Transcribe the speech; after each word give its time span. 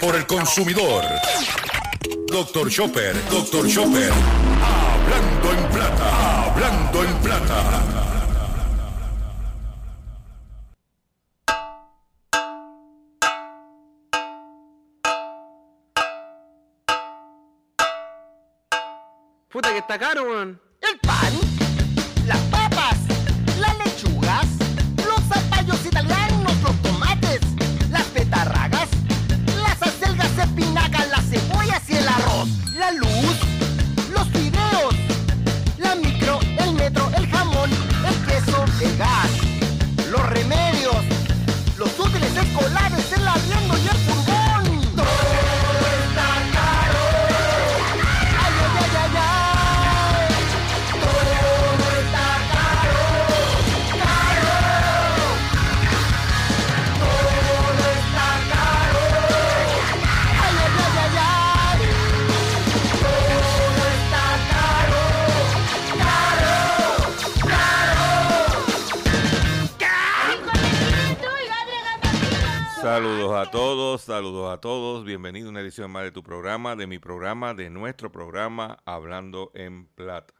Por 0.00 0.16
el 0.16 0.26
consumidor. 0.26 1.04
Doctor 2.26 2.68
Chopper, 2.68 3.14
Doctor 3.30 3.68
Chopper. 3.68 4.10
Hablando 4.60 5.52
en 5.52 5.68
plata, 5.70 6.44
hablando 6.50 7.04
en 7.04 7.14
plata. 7.18 7.82
Puta 19.48 19.70
que 19.70 19.78
está 19.78 19.98
caro, 19.98 20.24
weón. 20.24 20.60
El 20.82 20.98
pan, 20.98 21.32
las 22.26 22.40
papas, 22.50 22.98
las 23.60 23.78
lechugas, 23.78 24.46
todos, 73.66 74.02
saludos 74.02 74.54
a 74.54 74.60
todos. 74.60 75.04
Bienvenido 75.04 75.48
a 75.48 75.50
una 75.50 75.60
edición 75.60 75.90
más 75.90 76.04
de 76.04 76.12
tu 76.12 76.22
programa, 76.22 76.76
de 76.76 76.86
mi 76.86 77.00
programa, 77.00 77.52
de 77.52 77.68
nuestro 77.68 78.12
programa 78.12 78.78
Hablando 78.84 79.50
en 79.54 79.86
Plata. 79.88 80.34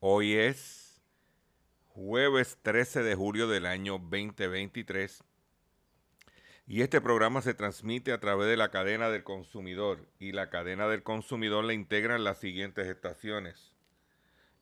Hoy 0.00 0.32
es 0.32 1.00
jueves 1.86 2.58
13 2.62 3.04
de 3.04 3.14
julio 3.14 3.46
del 3.46 3.64
año 3.64 3.92
2023 3.92 5.22
y 6.66 6.82
este 6.82 7.00
programa 7.00 7.42
se 7.42 7.54
transmite 7.54 8.10
a 8.10 8.18
través 8.18 8.48
de 8.48 8.56
la 8.56 8.72
cadena 8.72 9.08
del 9.08 9.22
consumidor 9.22 10.08
y 10.18 10.32
la 10.32 10.50
cadena 10.50 10.88
del 10.88 11.04
consumidor 11.04 11.62
la 11.62 11.74
integran 11.74 12.24
las 12.24 12.38
siguientes 12.38 12.88
estaciones. 12.88 13.72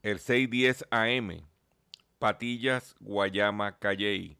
El 0.03 0.19
610 0.19 0.85
AM, 0.91 1.49
Patillas, 2.19 2.95
Guayama, 3.01 3.79
Calley 3.79 4.40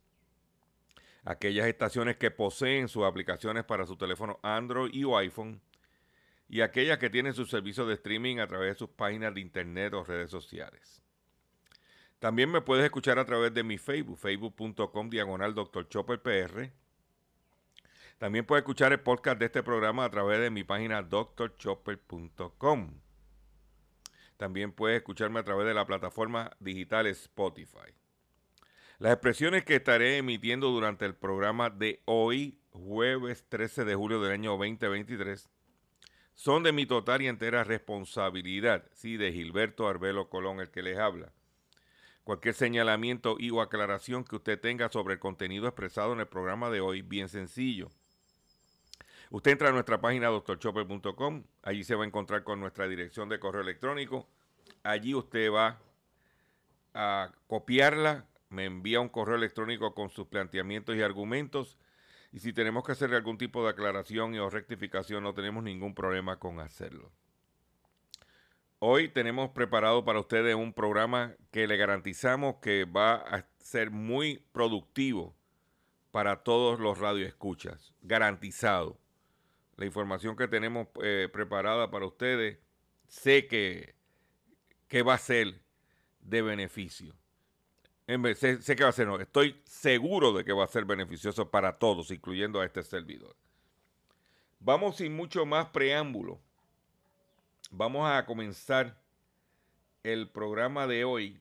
aquellas 1.23 1.67
estaciones 1.67 2.17
que 2.17 2.31
poseen 2.31 2.87
sus 2.87 3.03
aplicaciones 3.03 3.63
para 3.63 3.85
su 3.85 3.95
teléfono 3.95 4.39
Android 4.41 4.93
y 4.93 5.03
o 5.03 5.17
iPhone 5.17 5.61
y 6.49 6.61
aquellas 6.61 6.97
que 6.97 7.09
tienen 7.09 7.33
sus 7.33 7.49
servicios 7.49 7.87
de 7.87 7.93
streaming 7.93 8.39
a 8.39 8.47
través 8.47 8.73
de 8.73 8.79
sus 8.79 8.89
páginas 8.89 9.33
de 9.33 9.41
internet 9.41 9.93
o 9.93 10.03
redes 10.03 10.29
sociales. 10.29 11.01
También 12.19 12.51
me 12.51 12.61
puedes 12.61 12.83
escuchar 12.85 13.17
a 13.19 13.25
través 13.25 13.53
de 13.53 13.63
mi 13.63 13.77
Facebook, 13.77 14.17
facebook.com 14.17 15.09
diagonal 15.09 15.55
Dr. 15.55 15.87
Chopper 15.87 16.21
PR. 16.21 16.71
También 18.17 18.45
puedes 18.45 18.61
escuchar 18.61 18.91
el 18.91 18.99
podcast 18.99 19.39
de 19.39 19.45
este 19.45 19.63
programa 19.63 20.05
a 20.05 20.11
través 20.11 20.39
de 20.39 20.51
mi 20.51 20.63
página 20.63 21.01
drchopper.com. 21.01 22.99
También 24.37 24.71
puedes 24.71 24.97
escucharme 24.97 25.39
a 25.39 25.43
través 25.43 25.65
de 25.65 25.73
la 25.73 25.85
plataforma 25.85 26.51
digital 26.59 27.07
Spotify. 27.07 28.00
Las 29.01 29.13
expresiones 29.13 29.65
que 29.65 29.77
estaré 29.77 30.17
emitiendo 30.17 30.69
durante 30.69 31.05
el 31.05 31.15
programa 31.15 31.71
de 31.71 32.03
hoy, 32.05 32.59
jueves 32.69 33.43
13 33.49 33.83
de 33.83 33.95
julio 33.95 34.21
del 34.21 34.33
año 34.33 34.51
2023, 34.51 35.49
son 36.35 36.61
de 36.61 36.71
mi 36.71 36.85
total 36.85 37.23
y 37.23 37.27
entera 37.27 37.63
responsabilidad, 37.63 38.85
sí, 38.93 39.17
de 39.17 39.33
Gilberto 39.33 39.87
Arbelo 39.87 40.29
Colón, 40.29 40.59
el 40.59 40.69
que 40.69 40.83
les 40.83 40.99
habla. 40.99 41.33
Cualquier 42.23 42.53
señalamiento 42.53 43.37
y 43.39 43.49
o 43.49 43.61
aclaración 43.61 44.23
que 44.23 44.35
usted 44.35 44.61
tenga 44.61 44.87
sobre 44.89 45.15
el 45.15 45.19
contenido 45.19 45.65
expresado 45.65 46.13
en 46.13 46.19
el 46.19 46.27
programa 46.27 46.69
de 46.69 46.81
hoy, 46.81 47.01
bien 47.01 47.27
sencillo. 47.27 47.89
Usted 49.31 49.53
entra 49.53 49.69
a 49.69 49.73
nuestra 49.73 49.99
página 49.99 50.27
doctorchopper.com, 50.27 51.43
allí 51.63 51.83
se 51.83 51.95
va 51.95 52.03
a 52.03 52.07
encontrar 52.07 52.43
con 52.43 52.59
nuestra 52.59 52.87
dirección 52.87 53.29
de 53.29 53.39
correo 53.39 53.63
electrónico. 53.63 54.27
Allí 54.83 55.15
usted 55.15 55.51
va 55.51 55.79
a 56.93 57.31
copiarla, 57.47 58.27
me 58.51 58.65
envía 58.65 58.99
un 58.99 59.09
correo 59.09 59.37
electrónico 59.37 59.95
con 59.95 60.09
sus 60.09 60.27
planteamientos 60.27 60.95
y 60.95 61.01
argumentos. 61.01 61.77
Y 62.33 62.39
si 62.39 62.53
tenemos 62.53 62.83
que 62.83 62.91
hacer 62.91 63.13
algún 63.13 63.37
tipo 63.37 63.63
de 63.63 63.69
aclaración 63.69 64.35
y 64.35 64.39
o 64.39 64.49
rectificación, 64.49 65.23
no 65.23 65.33
tenemos 65.33 65.63
ningún 65.63 65.95
problema 65.95 66.37
con 66.37 66.59
hacerlo. 66.59 67.11
Hoy 68.79 69.09
tenemos 69.09 69.51
preparado 69.51 70.03
para 70.03 70.19
ustedes 70.19 70.55
un 70.55 70.73
programa 70.73 71.35
que 71.51 71.67
le 71.67 71.77
garantizamos 71.77 72.55
que 72.61 72.85
va 72.85 73.15
a 73.15 73.47
ser 73.59 73.91
muy 73.91 74.43
productivo 74.51 75.35
para 76.11 76.43
todos 76.43 76.79
los 76.79 76.97
radioescuchas. 76.97 77.93
Garantizado. 78.01 78.97
La 79.77 79.85
información 79.85 80.35
que 80.35 80.47
tenemos 80.47 80.87
eh, 81.01 81.29
preparada 81.31 81.89
para 81.89 82.05
ustedes, 82.05 82.59
sé 83.07 83.47
que, 83.47 83.95
que 84.87 85.03
va 85.03 85.13
a 85.13 85.19
ser 85.19 85.61
de 86.19 86.41
beneficio. 86.41 87.15
Sé, 88.35 88.61
sé, 88.61 88.75
que 88.75 88.83
va 88.83 88.89
a 88.89 88.93
ser, 88.93 89.07
no, 89.07 89.19
estoy 89.19 89.55
seguro 89.63 90.33
de 90.33 90.43
que 90.43 90.51
va 90.51 90.65
a 90.65 90.67
ser 90.67 90.83
beneficioso 90.83 91.49
para 91.49 91.77
todos, 91.77 92.11
incluyendo 92.11 92.59
a 92.59 92.65
este 92.65 92.83
servidor. 92.83 93.35
Vamos 94.59 94.97
sin 94.97 95.15
mucho 95.15 95.45
más 95.45 95.67
preámbulo. 95.67 96.39
Vamos 97.71 98.09
a 98.09 98.25
comenzar 98.25 99.01
el 100.03 100.29
programa 100.29 100.87
de 100.87 101.05
hoy, 101.05 101.39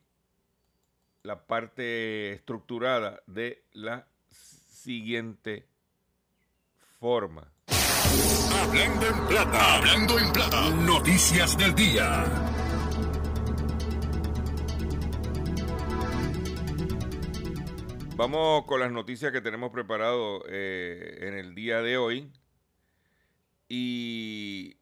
la 1.24 1.44
parte 1.44 2.32
estructurada 2.34 3.20
de 3.26 3.64
la 3.72 4.06
siguiente 4.28 5.66
forma. 7.00 7.50
Hablando 8.62 9.06
en 9.06 9.26
plata, 9.26 9.74
hablando 9.76 10.18
en 10.18 10.32
plata. 10.32 10.70
Noticias 10.70 11.58
del 11.58 11.74
día. 11.74 12.59
Vamos 18.20 18.66
con 18.66 18.80
las 18.80 18.92
noticias 18.92 19.32
que 19.32 19.40
tenemos 19.40 19.70
preparado 19.70 20.44
eh, 20.46 21.20
en 21.22 21.38
el 21.38 21.54
día 21.54 21.80
de 21.80 21.96
hoy. 21.96 22.30
Y 23.66 24.76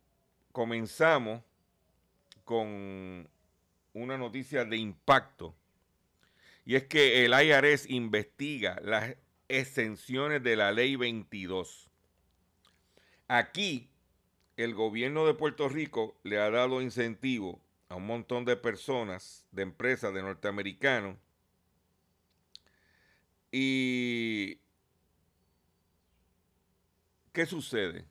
comenzamos 0.51 1.45
con 2.43 3.29
una 3.93 4.19
noticia 4.19 4.65
de 4.65 4.79
impacto. 4.79 5.55
Y 6.65 6.75
es 6.75 6.89
que 6.89 7.25
el 7.25 7.33
IRS 7.33 7.89
investiga 7.89 8.81
las 8.83 9.15
exenciones 9.47 10.43
de 10.43 10.57
la 10.57 10.73
ley 10.73 10.97
22. 10.97 11.89
Aquí, 13.29 13.89
el 14.57 14.75
gobierno 14.75 15.25
de 15.29 15.35
Puerto 15.35 15.69
Rico 15.69 16.19
le 16.25 16.41
ha 16.41 16.51
dado 16.51 16.83
incentivo 16.83 17.63
a 17.89 17.95
un 17.95 18.07
montón 18.07 18.45
de 18.45 18.57
personas, 18.57 19.47
de 19.53 19.63
empresas, 19.63 20.13
de 20.13 20.23
norteamericanos, 20.23 21.19
y 23.51 24.61
¿qué 27.33 27.47
sucede? 27.47 28.05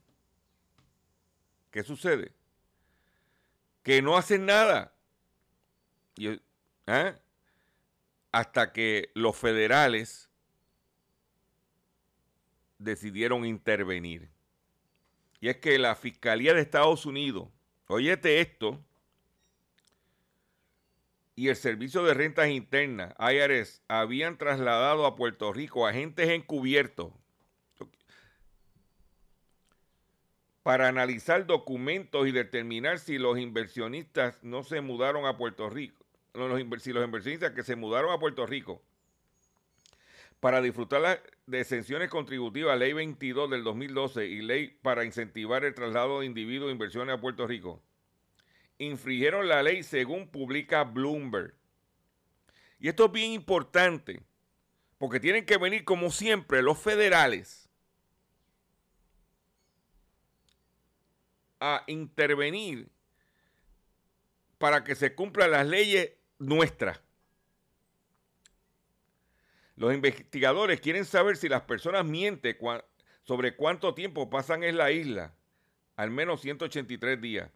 ¿Qué 1.71 1.83
sucede? 1.83 2.33
Que 3.83 4.01
no 4.01 4.17
hacen 4.17 4.45
nada. 4.45 4.93
¿eh? 6.17 7.15
Hasta 8.31 8.73
que 8.73 9.11
los 9.13 9.37
federales 9.37 10.29
decidieron 12.79 13.45
intervenir. 13.45 14.29
Y 15.39 15.49
es 15.49 15.57
que 15.57 15.77
la 15.77 15.95
Fiscalía 15.95 16.53
de 16.53 16.61
Estados 16.61 17.05
Unidos, 17.05 17.49
oyete 17.87 18.41
esto, 18.41 18.83
y 21.37 21.49
el 21.49 21.55
Servicio 21.55 22.03
de 22.03 22.15
Rentas 22.15 22.49
Internas, 22.49 23.13
IRS, 23.19 23.83
habían 23.87 24.39
trasladado 24.39 25.05
a 25.05 25.15
Puerto 25.15 25.53
Rico 25.53 25.85
agentes 25.85 26.29
encubiertos 26.29 27.13
para 30.63 30.87
analizar 30.87 31.45
documentos 31.45 32.27
y 32.27 32.31
determinar 32.31 32.97
si 32.97 33.19
los 33.19 33.37
inversionistas 33.37 34.43
no 34.43 34.63
se 34.63 34.81
mudaron 34.81 35.27
a 35.27 35.37
Puerto 35.37 35.69
Rico, 35.69 36.03
si 36.79 36.91
los 36.91 37.05
inversionistas 37.05 37.51
que 37.51 37.61
se 37.61 37.75
mudaron 37.75 38.11
a 38.11 38.17
Puerto 38.17 38.47
Rico 38.47 38.81
para 40.39 40.59
disfrutar 40.59 41.21
de 41.45 41.59
exenciones 41.59 42.09
contributivas, 42.09 42.79
Ley 42.79 42.93
22 42.93 43.47
del 43.51 43.63
2012 43.63 44.25
y 44.25 44.41
Ley 44.41 44.75
para 44.81 45.05
incentivar 45.05 45.63
el 45.65 45.75
traslado 45.75 46.21
de 46.21 46.25
individuos 46.25 46.69
e 46.69 46.73
inversiones 46.73 47.15
a 47.15 47.21
Puerto 47.21 47.45
Rico, 47.45 47.79
infringieron 48.79 49.47
la 49.47 49.63
ley 49.63 49.83
según 49.83 50.27
publica 50.27 50.83
Bloomberg. 50.83 51.53
Y 52.79 52.89
esto 52.89 53.05
es 53.05 53.11
bien 53.11 53.31
importante, 53.31 54.21
porque 54.97 55.19
tienen 55.19 55.45
que 55.45 55.57
venir 55.57 55.83
como 55.83 56.11
siempre 56.11 56.61
los 56.61 56.77
federales 56.77 57.69
a 61.59 61.83
intervenir 61.87 62.87
para 64.57 64.83
que 64.83 64.95
se 64.95 65.15
cumplan 65.15 65.51
las 65.51 65.65
leyes 65.65 66.11
nuestras. 66.39 66.99
Los 69.75 69.93
investigadores 69.93 70.81
quieren 70.81 71.05
saber 71.05 71.37
si 71.37 71.49
las 71.49 71.61
personas 71.61 72.03
mienten 72.05 72.57
sobre 73.23 73.55
cuánto 73.55 73.93
tiempo 73.93 74.29
pasan 74.29 74.63
en 74.63 74.77
la 74.77 74.91
isla, 74.91 75.35
al 75.95 76.09
menos 76.09 76.41
183 76.41 77.21
días. 77.21 77.51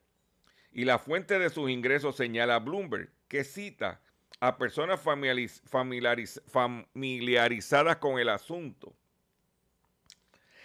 Y 0.72 0.86
la 0.86 1.00
fuente 1.00 1.38
de 1.38 1.50
sus 1.50 1.70
ingresos 1.70 2.16
señala 2.16 2.60
Bloomberg, 2.60 3.10
que 3.28 3.44
cita 3.44 4.02
a 4.40 4.58
personas 4.58 5.00
familiarizadas 5.00 7.98
con 7.98 8.20
el 8.20 8.30
asunto. 8.30 8.96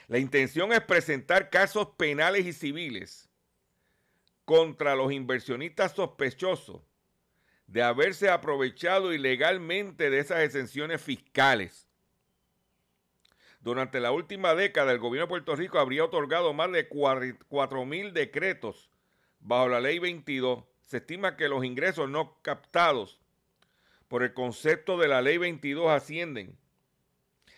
La 0.09 0.19
intención 0.19 0.73
es 0.73 0.81
presentar 0.81 1.51
casos 1.51 1.89
penales 1.97 2.47
y 2.47 2.53
civiles 2.53 3.29
contra 4.45 4.95
los 4.95 5.13
inversionistas 5.13 5.93
sospechosos 5.93 6.83
de 7.67 7.83
haberse 7.83 8.31
aprovechado 8.31 9.13
ilegalmente 9.13 10.09
de 10.09 10.21
esas 10.21 10.45
exenciones 10.45 11.03
fiscales. 11.03 11.89
Durante 13.61 13.99
la 13.99 14.13
última 14.13 14.55
década, 14.55 14.93
el 14.93 15.01
gobierno 15.01 15.27
de 15.27 15.31
Puerto 15.31 15.57
Rico 15.57 15.81
habría 15.81 16.05
otorgado 16.05 16.55
más 16.55 16.71
de 16.71 16.89
4 16.89 17.85
mil 17.85 18.13
decretos 18.13 18.89
bajo 19.47 19.69
la 19.69 19.81
ley 19.81 19.99
22. 19.99 20.65
Se 20.83 20.99
estima 20.99 21.37
que 21.37 21.49
los 21.49 21.65
ingresos 21.65 22.11
no 22.11 22.37
captados 22.43 23.19
por 24.09 24.23
el 24.23 24.35
concepto 24.35 24.99
de 24.99 25.09
la 25.09 25.23
ley 25.23 25.39
22 25.39 25.89
ascienden 25.89 26.57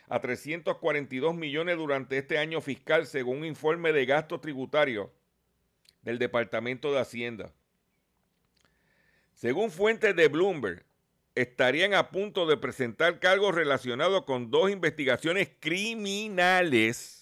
a 0.09 0.21
342 0.21 1.35
millones 1.35 1.77
durante 1.77 2.17
este 2.17 2.39
año 2.39 2.61
fiscal, 2.61 3.07
según 3.07 3.39
un 3.39 3.45
informe 3.45 3.93
de 3.93 4.07
gasto 4.07 4.41
tributario 4.41 5.11
del 6.03 6.19
Departamento 6.19 6.93
de 6.93 7.01
Hacienda. 7.01 7.53
Según 9.35 9.71
fuentes 9.71 10.17
de 10.17 10.29
Bloomberg, 10.29 10.85
estarían 11.35 11.95
a 11.95 12.11
punto 12.11 12.47
de 12.47 12.57
presentar 12.57 13.19
cargos 13.19 13.55
relacionados 13.55 14.25
con 14.25 14.51
dos 14.51 14.71
investigaciones 14.71 15.51
criminales, 15.61 17.18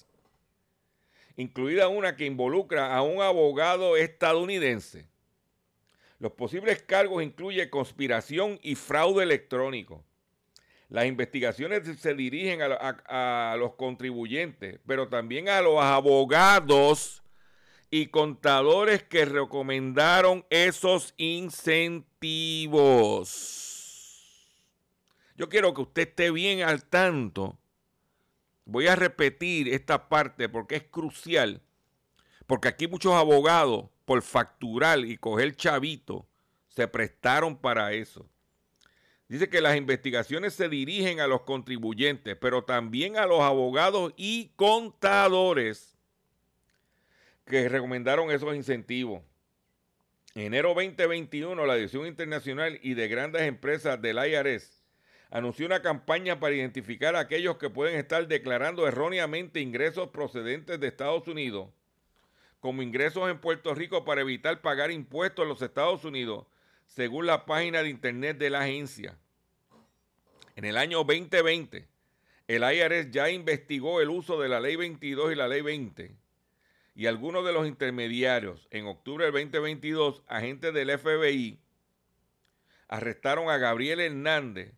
incluida 1.37 1.89
una 1.89 2.17
que 2.17 2.25
involucra 2.27 2.97
a 2.97 3.03
un 3.03 3.23
abogado 3.23 3.97
estadounidense. 3.97 5.07
Los 6.19 6.33
posibles 6.33 6.83
cargos 6.83 7.23
incluyen 7.23 7.69
conspiración 7.69 8.59
y 8.63 8.75
fraude 8.75 9.23
electrónico. 9.23 10.03
Las 10.89 11.07
investigaciones 11.07 11.83
se 11.99 12.15
dirigen 12.15 12.63
a, 12.63 13.53
a 13.53 13.57
los 13.57 13.75
contribuyentes, 13.75 14.79
pero 14.87 15.09
también 15.09 15.49
a 15.49 15.61
los 15.61 15.83
abogados 15.83 17.23
y 17.91 18.07
contadores 18.07 19.03
que 19.03 19.25
recomendaron 19.25 20.47
esos 20.49 21.13
incentivos. 21.17 22.07
Yo 25.37 25.49
quiero 25.49 25.75
que 25.75 25.83
usted 25.83 26.09
esté 26.09 26.31
bien 26.31 26.63
al 26.63 26.85
tanto. 26.85 27.59
Voy 28.67 28.89
a 28.89 28.97
repetir 28.97 29.69
esta 29.69 30.09
parte 30.09 30.49
porque 30.49 30.77
es 30.77 30.83
crucial. 30.83 31.63
Porque 32.47 32.69
aquí 32.69 32.89
muchos 32.89 33.15
abogados, 33.15 33.87
por 34.05 34.21
facturar 34.23 34.99
y 34.99 35.17
coger 35.17 35.55
chavito, 35.55 36.27
se 36.69 36.87
prestaron 36.89 37.57
para 37.57 37.93
eso. 37.93 38.29
Dice 39.29 39.49
que 39.49 39.61
las 39.61 39.77
investigaciones 39.77 40.55
se 40.55 40.69
dirigen 40.69 41.21
a 41.21 41.29
los 41.29 41.43
contribuyentes, 41.43 42.37
pero 42.37 42.65
también 42.65 43.17
a 43.17 43.27
los 43.27 43.41
abogados 43.41 44.13
y 44.17 44.53
contadores 44.57 45.97
que 47.45 47.69
recomendaron 47.69 48.33
esos 48.33 48.55
incentivos. 48.55 49.23
En 50.35 50.47
enero 50.47 50.75
2021, 50.75 51.65
la 51.67 51.77
Dirección 51.77 52.07
Internacional 52.07 52.79
y 52.83 52.95
de 52.95 53.09
Grandes 53.09 53.43
Empresas 53.43 54.01
del 54.03 54.19
IRS 54.19 54.76
anunció 55.31 55.67
una 55.67 55.83
campaña 55.83 56.41
para 56.41 56.55
identificar 56.55 57.17
a 57.17 57.21
aquellos 57.21 57.57
que 57.57 57.71
pueden 57.71 57.99
estar 57.99 58.27
declarando 58.29 58.87
erróneamente 58.87 59.61
ingresos 59.61 60.09
procedentes 60.09 60.79
de 60.81 60.87
Estados 60.87 61.27
Unidos 61.29 61.69
como 62.61 62.83
ingresos 62.83 63.31
en 63.31 63.39
Puerto 63.39 63.75
Rico 63.75 64.05
para 64.05 64.23
evitar 64.23 64.61
pagar 64.61 64.91
impuestos 64.91 65.45
en 65.45 65.49
los 65.51 65.63
Estados 65.63 66.05
Unidos, 66.05 66.47
según 66.87 67.27
la 67.27 67.47
página 67.47 67.83
de 67.83 67.91
internet 67.91 68.39
de 68.39 68.51
la 68.51 68.63
agencia. 68.63 69.17
En 70.57 70.65
el 70.65 70.77
año 70.77 71.05
2020, 71.05 71.87
el 72.49 72.63
IRS 72.63 73.11
ya 73.13 73.31
investigó 73.31 74.01
el 74.01 74.09
uso 74.09 74.41
de 74.41 74.49
la 74.49 74.59
Ley 74.59 74.75
22 74.75 75.33
y 75.33 75.35
la 75.37 75.47
Ley 75.47 75.61
20 75.61 76.17
y 76.97 77.07
algunos 77.07 77.45
de 77.45 77.53
los 77.53 77.69
intermediarios. 77.69 78.67
En 78.71 78.87
octubre 78.87 79.27
del 79.27 79.33
2022, 79.33 80.23
agentes 80.27 80.73
del 80.73 80.99
FBI 80.99 81.61
arrestaron 82.89 83.51
a 83.51 83.59
Gabriel 83.59 84.01
Hernández, 84.01 84.73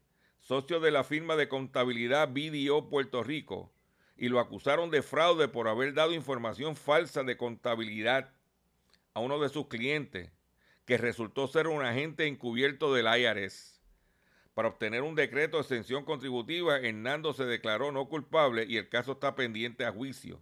socio 0.48 0.80
de 0.80 0.90
la 0.90 1.04
firma 1.04 1.36
de 1.36 1.46
contabilidad 1.46 2.30
BDO 2.30 2.88
Puerto 2.88 3.22
Rico, 3.22 3.70
y 4.16 4.30
lo 4.30 4.40
acusaron 4.40 4.90
de 4.90 5.02
fraude 5.02 5.46
por 5.46 5.68
haber 5.68 5.92
dado 5.92 6.14
información 6.14 6.74
falsa 6.74 7.22
de 7.22 7.36
contabilidad 7.36 8.32
a 9.12 9.20
uno 9.20 9.38
de 9.40 9.50
sus 9.50 9.66
clientes, 9.66 10.30
que 10.86 10.96
resultó 10.96 11.48
ser 11.48 11.66
un 11.66 11.84
agente 11.84 12.26
encubierto 12.26 12.94
del 12.94 13.06
IRS. 13.14 13.78
Para 14.54 14.68
obtener 14.68 15.02
un 15.02 15.14
decreto 15.14 15.58
de 15.58 15.64
exención 15.64 16.06
contributiva, 16.06 16.78
Hernando 16.78 17.34
se 17.34 17.44
declaró 17.44 17.92
no 17.92 18.08
culpable 18.08 18.64
y 18.66 18.78
el 18.78 18.88
caso 18.88 19.12
está 19.12 19.34
pendiente 19.34 19.84
a 19.84 19.92
juicio. 19.92 20.40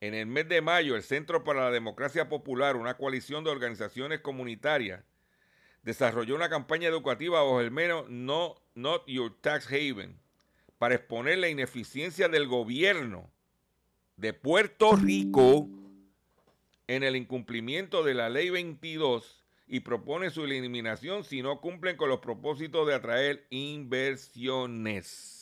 En 0.00 0.14
el 0.14 0.26
mes 0.26 0.48
de 0.48 0.60
mayo, 0.60 0.96
el 0.96 1.04
Centro 1.04 1.44
para 1.44 1.60
la 1.60 1.70
Democracia 1.70 2.28
Popular, 2.28 2.74
una 2.74 2.96
coalición 2.96 3.44
de 3.44 3.50
organizaciones 3.50 4.18
comunitarias, 4.22 5.04
desarrolló 5.82 6.34
una 6.34 6.48
campaña 6.48 6.88
educativa 6.88 7.42
bajo 7.42 7.60
el 7.60 7.70
mero 7.70 8.06
No 8.08 8.56
Not 8.74 9.06
Your 9.06 9.34
Tax 9.40 9.66
Haven 9.66 10.18
para 10.78 10.94
exponer 10.94 11.38
la 11.38 11.48
ineficiencia 11.48 12.28
del 12.28 12.46
gobierno 12.48 13.30
de 14.16 14.32
Puerto 14.32 14.96
Rico 14.96 15.68
en 16.86 17.02
el 17.02 17.16
incumplimiento 17.16 18.02
de 18.02 18.14
la 18.14 18.28
ley 18.28 18.50
22 18.50 19.44
y 19.66 19.80
propone 19.80 20.30
su 20.30 20.44
eliminación 20.44 21.24
si 21.24 21.42
no 21.42 21.60
cumplen 21.60 21.96
con 21.96 22.08
los 22.08 22.20
propósitos 22.20 22.86
de 22.86 22.94
atraer 22.94 23.46
inversiones. 23.50 25.40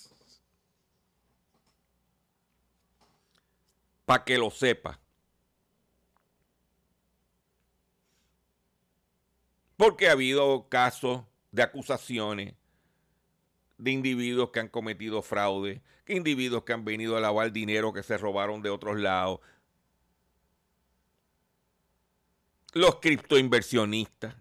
para 4.09 4.25
que 4.25 4.39
lo 4.39 4.51
sepa. 4.51 4.99
Porque 9.79 10.09
ha 10.09 10.13
habido 10.13 10.69
casos 10.69 11.23
de 11.53 11.63
acusaciones 11.63 12.55
de 13.79 13.93
individuos 13.93 14.51
que 14.51 14.59
han 14.59 14.69
cometido 14.69 15.23
fraude, 15.23 15.83
que 16.05 16.17
individuos 16.17 16.65
que 16.65 16.73
han 16.73 16.85
venido 16.85 17.17
a 17.17 17.21
lavar 17.21 17.53
dinero 17.53 17.93
que 17.93 18.03
se 18.03 18.19
robaron 18.19 18.61
de 18.61 18.71
otros 18.71 18.99
lados, 18.99 19.39
los 22.73 22.97
criptoinversionistas, 22.97 24.35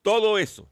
todo 0.00 0.38
eso. 0.38 0.66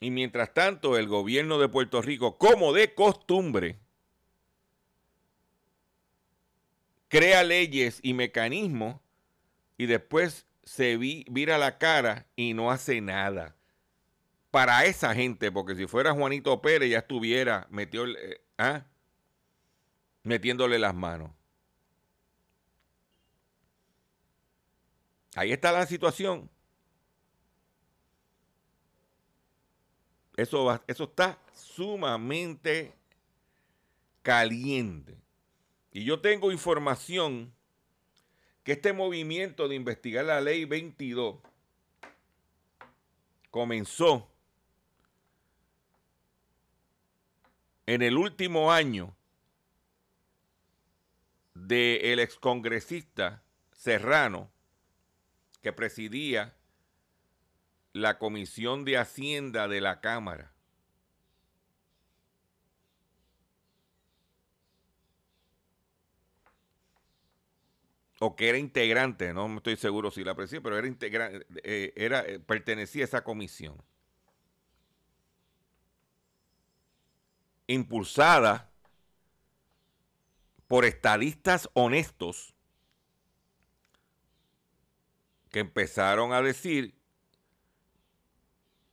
Y 0.00 0.10
mientras 0.10 0.54
tanto, 0.54 0.96
el 0.96 1.06
gobierno 1.06 1.58
de 1.58 1.68
Puerto 1.68 2.00
Rico, 2.00 2.38
como 2.38 2.72
de 2.72 2.94
costumbre, 2.94 3.78
crea 7.08 7.44
leyes 7.44 8.00
y 8.02 8.14
mecanismos 8.14 9.02
y 9.78 9.86
después 9.86 10.46
se 10.64 10.98
vira 10.98 11.56
la 11.56 11.78
cara 11.78 12.26
y 12.36 12.52
no 12.52 12.70
hace 12.70 13.00
nada. 13.00 13.54
para 14.50 14.84
esa 14.86 15.14
gente, 15.14 15.52
porque 15.52 15.74
si 15.76 15.86
fuera 15.86 16.12
Juanito 16.14 16.60
Pérez 16.62 16.90
ya 16.90 16.98
estuviera 16.98 17.66
metió, 17.70 18.06
eh, 18.06 18.40
¿ah? 18.56 18.86
metiéndole 20.22 20.78
las 20.78 20.94
manos. 20.94 21.30
Ahí 25.34 25.52
está 25.52 25.70
la 25.70 25.86
situación. 25.86 26.50
Eso, 30.36 30.82
eso 30.86 31.04
está 31.04 31.38
sumamente 31.52 32.94
caliente. 34.22 35.18
Y 35.92 36.04
yo 36.04 36.20
tengo 36.20 36.50
información 36.50 37.52
que 38.68 38.72
este 38.72 38.92
movimiento 38.92 39.66
de 39.66 39.76
investigar 39.76 40.26
la 40.26 40.42
ley 40.42 40.66
22 40.66 41.38
comenzó 43.50 44.30
en 47.86 48.02
el 48.02 48.18
último 48.18 48.70
año 48.70 49.16
del 51.54 52.18
excongresista 52.18 53.42
Serrano, 53.72 54.50
que 55.62 55.72
presidía 55.72 56.54
la 57.94 58.18
Comisión 58.18 58.84
de 58.84 58.98
Hacienda 58.98 59.66
de 59.66 59.80
la 59.80 60.02
Cámara. 60.02 60.52
O 68.20 68.34
que 68.34 68.48
era 68.48 68.58
integrante, 68.58 69.32
no 69.32 69.56
estoy 69.56 69.76
seguro 69.76 70.10
si 70.10 70.24
la 70.24 70.34
presidía, 70.34 70.60
pero 70.60 70.76
era 70.76 70.88
integrante, 70.88 71.46
eh, 71.62 71.92
era, 71.96 72.20
eh, 72.26 72.40
pertenecía 72.40 73.04
a 73.04 73.06
esa 73.06 73.24
comisión. 73.24 73.80
Impulsada 77.66 78.70
por 80.66 80.84
estadistas 80.84 81.70
honestos 81.74 82.54
que 85.50 85.60
empezaron 85.60 86.32
a 86.32 86.42
decir 86.42 86.94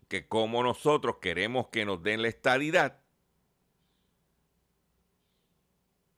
que 0.08 0.28
como 0.28 0.62
nosotros 0.62 1.18
queremos 1.18 1.68
que 1.70 1.86
nos 1.86 2.02
den 2.04 2.22
la 2.22 2.28
estadidad, 2.28 3.02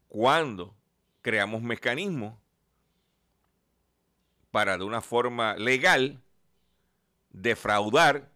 cuando 0.10 0.76
creamos 1.22 1.62
mecanismos 1.62 2.38
para 4.51 4.77
de 4.77 4.84
una 4.84 5.01
forma 5.01 5.56
legal 5.56 6.22
defraudar 7.30 8.32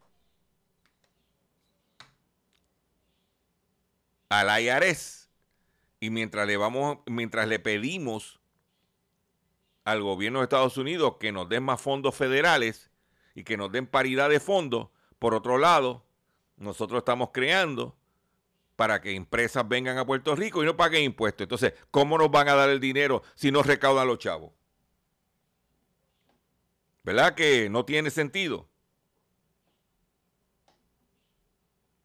al 4.30 4.62
IRS 4.62 5.30
y 6.00 6.10
mientras 6.10 6.48
le 6.48 6.58
vamos 6.58 7.00
mientras 7.06 7.48
le 7.48 7.60
pedimos 7.60 8.40
al 9.84 10.02
gobierno 10.02 10.40
de 10.40 10.44
Estados 10.44 10.78
Unidos 10.78 11.16
que 11.20 11.32
nos 11.32 11.50
den 11.50 11.64
más 11.64 11.82
fondos 11.82 12.16
federales 12.16 12.92
y 13.36 13.44
que 13.44 13.58
nos 13.58 13.72
den 13.72 13.88
paridad 13.88 14.30
de 14.30 14.40
fondos, 14.40 14.90
por 15.20 15.34
otro 15.34 15.58
lado, 15.58 16.06
nosotros 16.58 17.00
estamos 17.00 17.30
creando 17.34 17.96
para 18.76 19.02
que 19.02 19.16
empresas 19.16 19.68
vengan 19.68 19.98
a 19.98 20.06
Puerto 20.06 20.36
Rico 20.36 20.62
y 20.62 20.66
no 20.66 20.76
paguen 20.76 21.04
impuestos. 21.04 21.46
Entonces, 21.46 21.74
¿cómo 21.92 22.18
nos 22.18 22.32
van 22.32 22.50
a 22.50 22.56
dar 22.56 22.70
el 22.70 22.80
dinero 22.80 23.22
si 23.36 23.52
no 23.52 23.64
recaudan 23.64 24.08
los 24.08 24.20
chavos? 24.20 24.52
¿Verdad 27.04 27.36
que 27.36 27.70
no 27.70 27.86
tiene 27.86 28.12
sentido? 28.12 28.70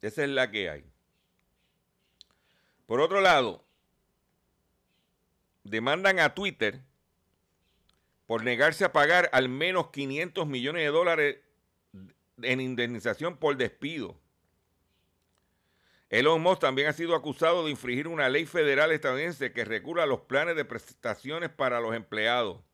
Esa 0.00 0.25
es 0.25 0.31
la 0.31 0.50
que 0.50 0.71
hay. 0.71 0.85
Por 2.87 3.00
otro 3.00 3.21
lado, 3.21 3.65
demandan 5.65 6.21
a 6.21 6.35
Twitter 6.35 6.81
por 8.26 8.45
negarse 8.45 8.85
a 8.85 8.93
pagar 8.93 9.29
al 9.33 9.49
menos 9.49 9.91
500 9.91 10.47
millones 10.47 10.83
de 10.83 10.88
dólares 10.88 11.37
en 12.43 12.61
indemnización 12.61 13.37
por 13.37 13.57
despido. 13.57 14.19
Elon 16.09 16.41
Musk 16.41 16.61
también 16.61 16.88
ha 16.88 16.93
sido 16.93 17.17
acusado 17.17 17.65
de 17.65 17.71
infringir 17.71 18.07
una 18.07 18.29
ley 18.29 18.47
federal 18.47 18.93
estadounidense 18.93 19.53
que 19.53 19.65
regula 19.65 20.07
los 20.07 20.21
planes 20.21 20.55
de 20.55 20.65
prestaciones 20.65 21.50
para 21.50 21.81
los 21.81 21.95
empleados. 21.95 22.66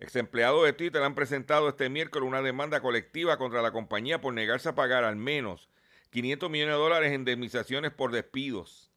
Ex 0.00 0.16
empleados 0.16 0.64
de 0.64 0.72
Twitter 0.72 1.02
han 1.02 1.14
presentado 1.14 1.68
este 1.68 1.90
miércoles 1.90 2.26
una 2.26 2.40
demanda 2.40 2.80
colectiva 2.80 3.36
contra 3.36 3.60
la 3.60 3.70
compañía 3.70 4.18
por 4.18 4.32
negarse 4.32 4.70
a 4.70 4.74
pagar 4.74 5.04
al 5.04 5.16
menos 5.16 5.68
500 6.08 6.50
millones 6.50 6.74
de 6.74 6.78
dólares 6.78 7.08
en 7.08 7.20
indemnizaciones 7.20 7.92
por 7.92 8.10
despidos. 8.10 8.90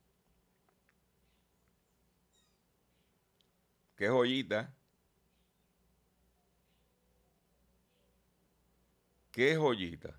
Qué 3.97 4.07
joyita. 4.07 4.73
Qué 9.31 9.57
joyita. 9.57 10.17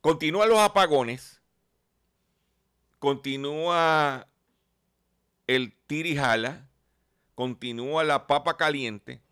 Continúan 0.00 0.48
los 0.48 0.58
apagones. 0.58 1.40
Continúa 2.98 4.26
el 5.46 5.72
tirijala 5.86 6.69
continúa 7.40 8.04
la 8.04 8.26
papa 8.26 8.58
caliente 8.58 9.22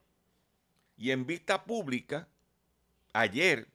y 0.96 1.10
en 1.10 1.26
vista 1.26 1.66
pública, 1.66 2.26
ayer, 3.12 3.68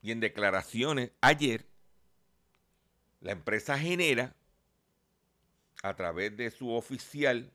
y 0.00 0.12
en 0.12 0.20
declaraciones 0.20 1.10
ayer, 1.20 1.66
la 3.20 3.32
empresa 3.32 3.76
genera, 3.76 4.36
a 5.82 5.96
través 5.96 6.36
de 6.36 6.52
su 6.52 6.70
oficial, 6.70 7.52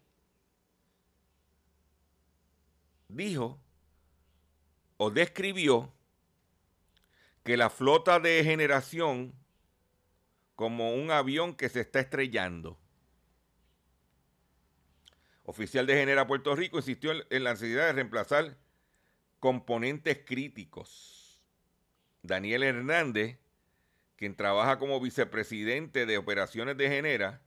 dijo 3.08 3.62
o 4.98 5.10
describió 5.10 5.94
que 7.46 7.56
la 7.56 7.70
flota 7.70 8.20
de 8.20 8.44
generación 8.44 9.34
como 10.58 10.96
un 10.96 11.12
avión 11.12 11.56
que 11.56 11.70
se 11.70 11.80
está 11.80 12.02
estrellando 12.02 12.81
oficial 15.44 15.86
de 15.86 15.96
Genera 15.96 16.28
Puerto 16.28 16.56
Rico, 16.56 16.78
insistió 16.78 17.12
en 17.30 17.44
la 17.44 17.52
necesidad 17.52 17.88
de 17.88 17.94
reemplazar 17.94 18.58
componentes 19.40 20.20
críticos. 20.26 21.42
Daniel 22.22 22.64
Hernández, 22.64 23.40
quien 24.16 24.36
trabaja 24.36 24.78
como 24.78 25.00
vicepresidente 25.00 26.06
de 26.06 26.18
operaciones 26.18 26.78
de 26.78 26.90
Genera, 26.90 27.42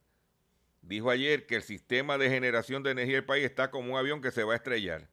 dijo 0.82 1.10
ayer 1.10 1.46
que 1.46 1.56
el 1.56 1.62
sistema 1.62 2.18
de 2.18 2.28
generación 2.28 2.82
de 2.82 2.90
energía 2.90 3.16
del 3.16 3.24
país 3.24 3.44
está 3.44 3.70
como 3.70 3.92
un 3.92 3.98
avión 3.98 4.20
que 4.20 4.32
se 4.32 4.44
va 4.44 4.54
a 4.54 4.56
estrellar. 4.56 5.08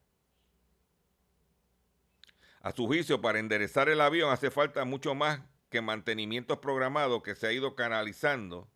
A 2.62 2.72
su 2.72 2.86
juicio, 2.88 3.22
para 3.22 3.40
enderezar 3.40 3.90
el 3.90 4.02
avión 4.02 4.32
hace 4.32 4.52
falta 4.52 4.86
mucho 4.86 5.16
más 5.16 5.42
que 5.70 5.82
mantenimientos 5.82 6.60
programados 6.60 7.24
que 7.24 7.36
se 7.36 7.48
ha 7.48 7.54
ido 7.54 7.76
canalizando, 7.76 8.70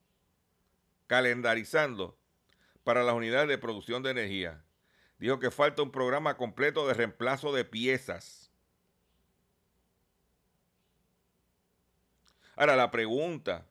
calendarizando 1.08 2.18
para 2.86 3.04
las 3.04 3.16
unidades 3.16 3.50
de 3.50 3.58
producción 3.58 4.04
de 4.04 4.12
energía. 4.12 4.64
Dijo 5.18 5.40
que 5.40 5.50
falta 5.50 5.82
un 5.82 5.92
programa 5.92 6.38
completo 6.38 6.88
de 6.88 6.94
reemplazo 6.94 7.52
de 7.52 7.66
piezas. 7.66 8.52
Ahora 12.56 12.76
la 12.76 12.92
pregunta. 12.92 13.66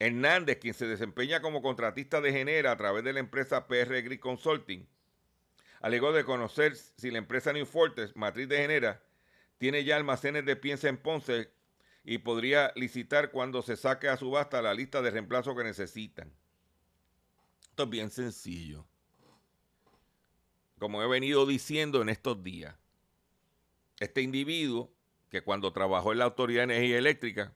Hernández, 0.00 0.58
quien 0.58 0.74
se 0.74 0.88
desempeña 0.88 1.40
como 1.40 1.62
contratista 1.62 2.20
de 2.20 2.32
Genera 2.32 2.72
a 2.72 2.76
través 2.76 3.04
de 3.04 3.12
la 3.12 3.20
empresa 3.20 3.68
PR 3.68 4.02
Grid 4.02 4.18
Consulting, 4.18 4.86
alegó 5.80 6.12
de 6.12 6.24
conocer 6.24 6.74
si 6.74 7.12
la 7.12 7.18
empresa 7.18 7.52
New 7.52 7.64
Fortress, 7.64 8.16
matriz 8.16 8.48
de 8.48 8.58
Genera, 8.58 9.02
tiene 9.58 9.84
ya 9.84 9.96
almacenes 9.96 10.44
de 10.44 10.56
piensa 10.56 10.88
en 10.88 10.98
Ponce 10.98 11.48
y 12.02 12.18
podría 12.18 12.72
licitar 12.74 13.30
cuando 13.30 13.62
se 13.62 13.76
saque 13.76 14.08
a 14.08 14.16
subasta 14.16 14.60
la 14.60 14.74
lista 14.74 15.00
de 15.00 15.12
reemplazo 15.12 15.54
que 15.54 15.62
necesitan. 15.62 16.32
Esto 17.76 17.84
es 17.84 17.90
bien 17.90 18.10
sencillo. 18.10 18.86
Como 20.78 21.02
he 21.02 21.06
venido 21.06 21.44
diciendo 21.44 22.00
en 22.00 22.08
estos 22.08 22.42
días, 22.42 22.74
este 24.00 24.22
individuo 24.22 24.90
que 25.28 25.42
cuando 25.42 25.70
trabajó 25.74 26.12
en 26.12 26.20
la 26.20 26.24
Autoridad 26.24 26.66
de 26.66 26.74
Energía 26.74 26.96
Eléctrica 26.96 27.52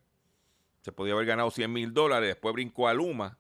se 0.83 0.93
podía 0.93 1.15
haber 1.15 1.25
ganado 1.25 1.51
100 1.51 1.73
mil 1.73 1.95
dólares, 1.95 2.29
después 2.29 2.53
brincó 2.53 2.87
a 2.87 2.93
Luma, 2.93 3.39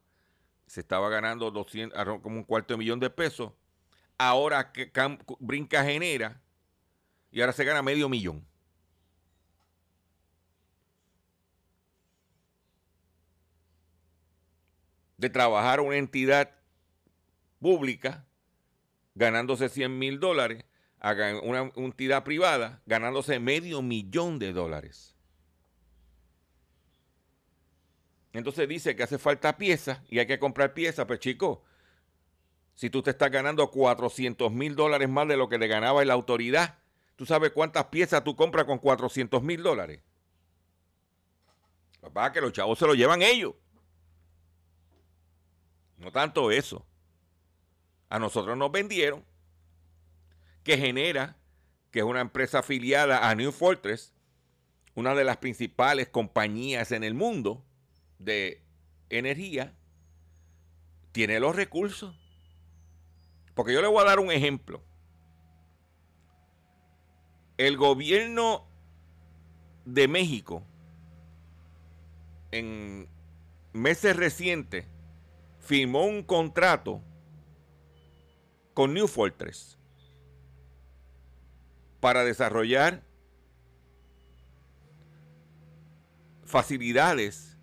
se 0.66 0.80
estaba 0.80 1.10
ganando 1.10 1.50
200, 1.50 2.22
como 2.22 2.36
un 2.36 2.44
cuarto 2.44 2.72
de 2.72 2.78
millón 2.78 2.98
de 2.98 3.10
pesos, 3.10 3.52
ahora 4.16 4.72
que 4.72 4.90
brinca 5.38 5.84
genera 5.84 6.40
y 7.30 7.42
ahora 7.42 7.52
se 7.52 7.64
gana 7.64 7.82
medio 7.82 8.08
millón. 8.08 8.42
De 15.18 15.28
trabajar 15.28 15.80
una 15.80 15.98
entidad 15.98 16.59
pública, 17.60 18.26
ganándose 19.14 19.68
100 19.68 19.98
mil 19.98 20.18
dólares, 20.18 20.64
a 21.00 21.14
una 21.42 21.70
entidad 21.76 22.24
privada 22.24 22.82
ganándose 22.84 23.38
medio 23.40 23.80
millón 23.80 24.38
de 24.38 24.52
dólares. 24.52 25.16
Entonces 28.32 28.68
dice 28.68 28.94
que 28.94 29.02
hace 29.02 29.18
falta 29.18 29.56
piezas 29.56 30.00
y 30.08 30.18
hay 30.18 30.26
que 30.26 30.38
comprar 30.38 30.74
piezas. 30.74 31.06
Pues 31.06 31.18
chico, 31.18 31.64
si 32.74 32.90
tú 32.90 33.02
te 33.02 33.10
estás 33.10 33.30
ganando 33.30 33.70
400 33.70 34.52
mil 34.52 34.76
dólares 34.76 35.08
más 35.08 35.26
de 35.26 35.36
lo 35.36 35.48
que 35.48 35.58
le 35.58 35.66
ganaba 35.66 36.04
la 36.04 36.14
autoridad, 36.14 36.78
¿tú 37.16 37.26
sabes 37.26 37.50
cuántas 37.50 37.86
piezas 37.86 38.22
tú 38.22 38.36
compras 38.36 38.66
con 38.66 38.78
400 38.78 39.42
mil 39.42 39.62
dólares? 39.62 40.02
Papá, 42.00 42.32
que 42.32 42.40
los 42.40 42.52
chavos 42.52 42.78
se 42.78 42.86
lo 42.86 42.94
llevan 42.94 43.22
ellos. 43.22 43.54
No 45.98 46.12
tanto 46.12 46.50
eso. 46.50 46.86
A 48.10 48.18
nosotros 48.18 48.58
nos 48.58 48.70
vendieron 48.72 49.24
que 50.64 50.76
genera, 50.76 51.36
que 51.90 52.00
es 52.00 52.04
una 52.04 52.20
empresa 52.20 52.58
afiliada 52.58 53.30
a 53.30 53.34
New 53.34 53.52
Fortress, 53.52 54.12
una 54.94 55.14
de 55.14 55.24
las 55.24 55.38
principales 55.38 56.08
compañías 56.08 56.92
en 56.92 57.04
el 57.04 57.14
mundo 57.14 57.64
de 58.18 58.62
energía, 59.08 59.74
tiene 61.12 61.40
los 61.40 61.56
recursos. 61.56 62.16
Porque 63.54 63.72
yo 63.72 63.80
le 63.80 63.88
voy 63.88 64.02
a 64.02 64.06
dar 64.06 64.18
un 64.18 64.32
ejemplo. 64.32 64.82
El 67.56 67.76
gobierno 67.76 68.66
de 69.84 70.08
México 70.08 70.64
en 72.50 73.08
meses 73.72 74.16
recientes 74.16 74.86
firmó 75.60 76.04
un 76.06 76.22
contrato 76.22 77.02
con 78.74 78.94
New 78.94 79.08
Fortress 79.08 79.78
para 82.00 82.24
desarrollar 82.24 83.02
facilidades 86.44 87.56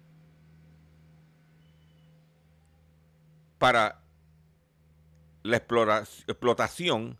para 3.57 4.01
la 5.43 5.57
explotación 5.57 7.17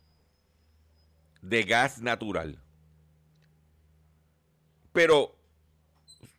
de 1.41 1.63
gas 1.63 2.01
natural. 2.01 2.61
Pero 4.93 5.35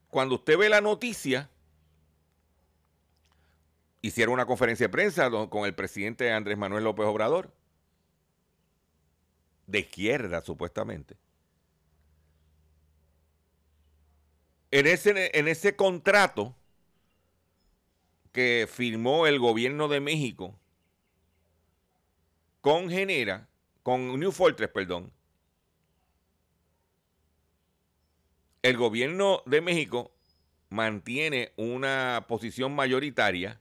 cuando 0.09 0.37
usted 0.37 0.59
ve 0.59 0.69
la 0.69 0.81
noticia, 0.81 1.51
hicieron 4.03 4.35
una 4.35 4.47
conferencia 4.47 4.85
de 4.87 4.93
prensa 4.93 5.31
con 5.31 5.65
el 5.65 5.75
presidente 5.75 6.33
Andrés 6.33 6.57
Manuel 6.57 6.85
López 6.85 7.07
Obrador, 7.07 7.53
de 9.67 9.81
izquierda 9.81 10.41
supuestamente. 10.41 11.17
En 14.71 14.87
ese, 14.87 15.31
en 15.39 15.49
ese 15.49 15.77
contrato 15.77 16.55
que 18.33 18.69
firmó 18.71 19.27
el 19.27 19.39
gobierno 19.39 19.89
de 19.89 20.01
México 20.01 20.55
con 22.61 22.91
Genera, 22.91 23.49
con 23.83 24.21
New 24.21 24.31
Fortress, 24.31 24.71
perdón, 24.71 25.11
el 28.63 28.77
gobierno 28.77 29.43
de 29.47 29.61
México 29.61 30.13
mantiene 30.69 31.53
una 31.57 32.27
posición 32.29 32.75
mayoritaria 32.75 33.61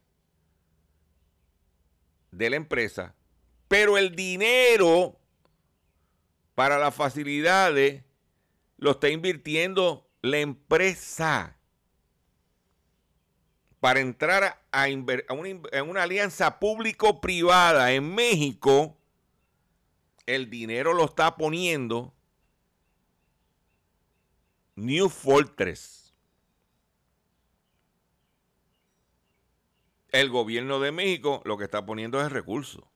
de 2.31 2.49
la 2.49 2.55
empresa, 2.55 3.15
pero 3.67 3.97
el 3.97 4.15
dinero 4.15 5.19
para 6.55 6.77
las 6.77 6.95
facilidades 6.95 8.03
lo 8.77 8.91
está 8.91 9.09
invirtiendo 9.09 10.09
la 10.21 10.39
empresa. 10.39 11.57
Para 13.79 13.99
entrar 13.99 14.63
a, 14.71 14.87
en 14.89 15.05
una 15.87 16.03
alianza 16.03 16.59
público-privada 16.59 17.91
en 17.91 18.13
México, 18.13 18.97
el 20.25 20.49
dinero 20.49 20.93
lo 20.93 21.05
está 21.05 21.35
poniendo 21.35 22.13
New 24.75 25.09
Fortress. 25.09 26.06
El 30.17 30.31
gobierno 30.31 30.79
de 30.79 30.91
México 30.91 31.43
lo 31.45 31.59
que 31.59 31.65
está 31.65 31.85
poniendo 31.85 32.19
es 32.19 32.31
recurso. 32.31 32.87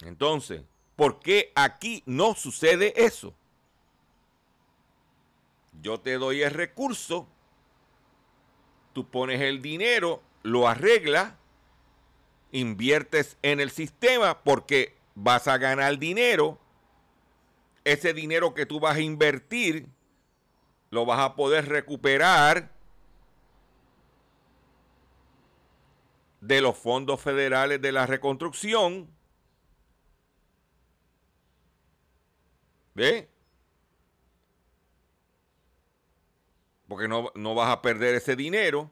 Entonces, 0.00 0.62
¿por 0.96 1.20
qué 1.20 1.52
aquí 1.54 2.02
no 2.06 2.34
sucede 2.34 2.94
eso? 2.96 3.34
Yo 5.82 6.00
te 6.00 6.14
doy 6.14 6.40
el 6.40 6.52
recurso, 6.52 7.28
tú 8.94 9.06
pones 9.06 9.42
el 9.42 9.60
dinero, 9.60 10.22
lo 10.42 10.66
arreglas, 10.66 11.34
inviertes 12.50 13.36
en 13.42 13.60
el 13.60 13.70
sistema 13.70 14.42
porque 14.42 14.96
vas 15.14 15.48
a 15.48 15.58
ganar 15.58 15.98
dinero. 15.98 16.58
Ese 17.84 18.14
dinero 18.14 18.54
que 18.54 18.64
tú 18.64 18.80
vas 18.80 18.96
a 18.96 19.00
invertir, 19.00 19.86
lo 20.94 21.04
vas 21.04 21.20
a 21.20 21.34
poder 21.34 21.68
recuperar 21.68 22.70
de 26.40 26.60
los 26.60 26.76
fondos 26.76 27.20
federales 27.20 27.82
de 27.82 27.92
la 27.92 28.06
reconstrucción 28.06 29.08
¿Ve? 32.94 33.28
Porque 36.86 37.08
no, 37.08 37.54
vas 37.54 37.70
a 37.70 37.82
perder 37.82 38.14
ese 38.14 38.36
dinero 38.36 38.88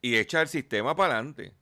y 0.00 0.16
echa 0.16 0.42
el 0.42 0.48
sistema 0.48 0.94
para 0.94 1.14
adelante. 1.14 1.54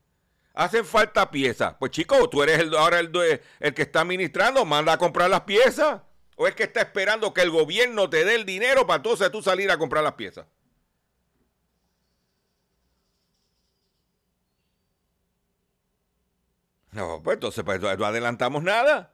Hacen 0.53 0.85
falta 0.85 1.31
piezas. 1.31 1.75
Pues 1.79 1.90
chico, 1.90 2.29
tú 2.29 2.43
eres 2.43 2.59
el, 2.59 2.77
ahora 2.77 3.01
el, 3.01 3.40
el 3.61 3.75
que 3.75 3.83
está 3.83 4.03
administrando, 4.03 4.67
manda 4.67 4.93
a 4.93 4.99
comprar 4.99 5.31
las 5.31 5.43
piezas. 5.43 6.03
¿O 6.37 6.49
es 6.49 6.55
que 6.55 6.64
está 6.64 6.81
esperando 6.81 7.33
que 7.33 7.42
el 7.42 7.51
gobierno 7.51 8.11
te 8.11 8.25
dé 8.25 8.35
el 8.35 8.44
dinero 8.44 8.87
para 8.87 8.97
entonces 8.97 9.31
tú 9.31 9.42
salir 9.42 9.70
a 9.70 9.79
comprar 9.79 10.03
las 10.03 10.14
piezas? 10.14 10.47
No, 16.92 17.20
pues 17.23 17.35
entonces 17.35 17.64
pues, 17.64 17.81
no 17.81 17.88
adelantamos 17.88 18.62
nada. 18.62 19.12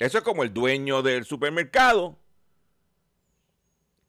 Eso 0.00 0.18
es 0.18 0.24
como 0.24 0.42
el 0.42 0.52
dueño 0.52 1.02
del 1.02 1.24
supermercado, 1.26 2.18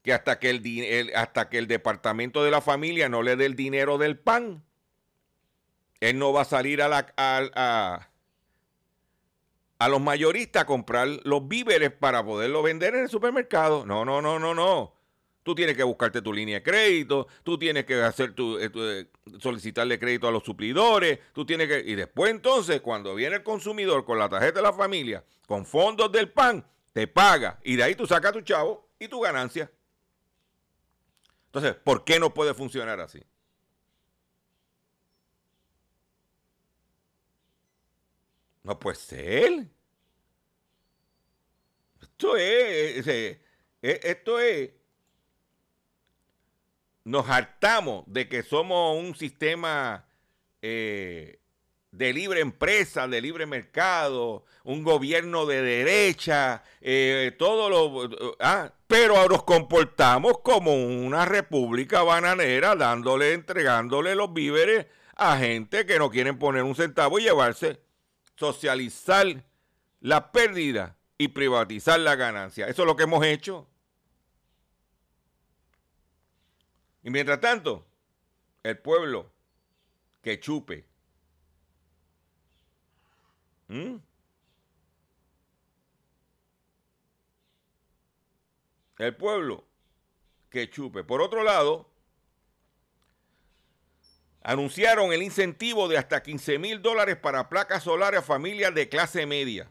que 0.04 0.14
hasta 0.14 0.40
que 0.40 0.50
el, 0.50 1.12
hasta 1.16 1.50
que 1.50 1.58
el 1.58 1.68
departamento 1.68 2.44
de 2.44 2.52
la 2.52 2.62
familia 2.62 3.10
no 3.10 3.22
le 3.22 3.36
dé 3.36 3.46
el 3.46 3.56
dinero 3.56 3.98
del 3.98 4.18
pan, 4.18 4.64
él 6.02 6.18
no 6.18 6.34
va 6.34 6.42
a 6.42 6.46
salir 6.46 6.82
a, 6.82 6.90
la, 6.90 8.10
los 9.88 10.02
mayoristas 10.02 10.64
a 10.64 10.66
comprar 10.66 11.08
los 11.24 11.48
víveres 11.48 11.92
para 11.92 12.26
poderlo 12.26 12.64
vender 12.64 12.96
en 12.96 13.04
el 13.04 13.10
supermercado. 13.10 13.86
No, 13.86 14.04
no, 14.04 14.22
no, 14.22 14.40
no, 14.40 14.54
no. 14.54 14.96
Tú 15.44 15.56
tienes 15.56 15.78
que 15.78 15.84
buscarte 15.84 16.22
tu 16.22 16.34
línea 16.34 16.58
de 16.58 16.64
crédito, 16.64 17.28
tú 17.44 17.58
tienes 17.58 17.86
que 17.86 18.02
hacer 18.02 18.34
tu, 18.34 18.60
eh, 18.60 18.72
eh, 18.76 19.06
solicitarle 19.40 19.98
crédito 19.98 20.28
a 20.28 20.32
los 20.32 20.44
suplidores, 20.44 21.20
tú 21.34 21.46
tienes 21.46 21.68
que 21.68 21.80
y 21.80 21.96
después 21.96 22.30
entonces 22.30 22.82
cuando 22.82 23.16
viene 23.16 23.38
el 23.38 23.44
consumidor 23.44 24.06
con 24.06 24.20
la 24.20 24.30
tarjeta 24.30 24.60
de 24.60 24.64
la 24.64 24.74
familia, 24.74 25.24
con 25.48 25.66
fondos 25.66 26.12
del 26.12 26.30
PAN, 26.30 26.64
te 26.94 27.08
paga 27.08 27.60
y 27.64 27.76
de 27.76 27.84
ahí 27.84 27.96
tú 27.96 28.06
sacas 28.06 28.34
tu 28.34 28.42
chavo 28.42 28.88
y 29.00 29.08
tu 29.08 29.20
ganancia. 29.20 29.72
Entonces, 31.48 31.74
¿por 31.74 32.04
qué 32.04 32.20
no 32.20 32.34
puede 32.34 32.54
funcionar 32.54 33.00
así? 33.00 33.22
No 38.64 38.80
puede 38.80 38.98
ser. 38.98 39.66
Esto 42.02 42.38
es, 42.38 43.08
eh, 43.08 43.42
esto 43.82 44.40
es 44.40 44.72
nos 47.04 47.30
hartamos 47.30 48.04
de 48.08 48.28
que 48.28 48.44
somos 48.44 48.98
un 48.98 49.16
sistema 49.16 50.06
eh, 50.62 51.40
de 51.92 52.14
libre 52.14 52.40
empresa, 52.40 53.08
de 53.08 53.22
libre 53.22 53.46
mercado, 53.46 54.46
un 54.64 54.84
gobierno 54.84 55.46
de 55.46 55.62
derecha, 55.62 56.64
eh, 56.80 57.36
todo 57.38 57.70
lo... 57.70 58.36
Ah, 58.40 58.72
pero 58.88 59.28
nos 59.28 59.44
comportamos 59.44 60.40
como 60.44 60.74
una 60.74 61.26
república 61.26 62.04
bananera, 62.04 62.76
dándole, 62.76 63.34
entregándole 63.34 64.16
los 64.16 64.34
víveres 64.34 64.86
a 65.16 65.38
gente 65.38 65.86
que 65.86 66.00
no 66.00 66.10
quieren 66.10 66.40
poner 66.40 66.64
un 66.64 66.76
centavo 66.76 67.20
y 67.20 67.24
llevarse, 67.24 67.80
socializar 68.42 69.44
la 70.00 70.32
pérdida 70.32 70.98
y 71.20 71.28
privatizar 71.28 72.00
la 72.00 72.16
ganancia. 72.16 72.68
Eso 72.68 72.82
es 72.82 72.88
lo 72.88 72.96
que 72.96 73.04
hemos 73.04 73.24
hecho. 73.24 73.68
Y 77.04 77.12
mientras 77.12 77.40
tanto, 77.40 77.86
el 78.64 78.80
pueblo 78.80 79.32
que 80.24 80.40
chupe. 80.40 80.88
¿Mm? 83.68 83.98
El 88.98 89.16
pueblo 89.16 89.64
que 90.50 90.68
chupe. 90.68 91.04
Por 91.04 91.22
otro 91.22 91.44
lado, 91.44 91.91
anunciaron 94.44 95.14
el 95.14 95.22
incentivo 95.22 95.88
de 95.88 95.98
hasta 95.98 96.24
15 96.24 96.58
mil 96.60 96.82
dólares 96.82 97.16
para 97.18 97.50
placas 97.50 97.84
solares 97.84 98.22
a 98.22 98.24
familias 98.24 98.74
de 98.74 98.90
clase 98.90 99.26
media. 99.26 99.70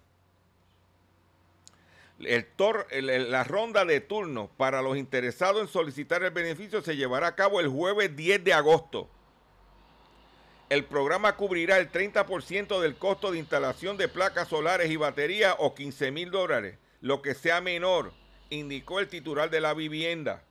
la 2.18 3.44
ronda 3.44 3.84
de 3.84 4.00
turno 4.00 4.50
para 4.56 4.82
los 4.82 4.96
interesados 4.96 5.62
en 5.62 5.68
solicitar 5.68 6.22
el 6.22 6.30
beneficio 6.30 6.82
se 6.82 6.96
llevará 6.96 7.28
a 7.28 7.34
cabo 7.34 7.60
el 7.60 7.68
jueves 7.68 8.14
10 8.14 8.44
de 8.44 8.52
agosto. 8.52 9.08
El 10.68 10.84
programa 10.84 11.34
cubrirá 11.34 11.78
el 11.78 11.90
30% 11.90 12.80
del 12.80 12.94
costo 12.94 13.32
de 13.32 13.38
instalación 13.38 13.96
de 13.96 14.06
placas 14.06 14.46
solares 14.46 14.88
y 14.88 14.96
baterías 14.96 15.56
o 15.58 15.74
15 15.74 16.12
mil 16.12 16.30
dólares, 16.30 16.78
lo 17.00 17.22
que 17.22 17.34
sea 17.34 17.60
menor 17.60 18.12
indicó 18.50 19.00
el 19.00 19.08
titular 19.08 19.50
de 19.50 19.60
la 19.60 19.74
vivienda. 19.74 20.44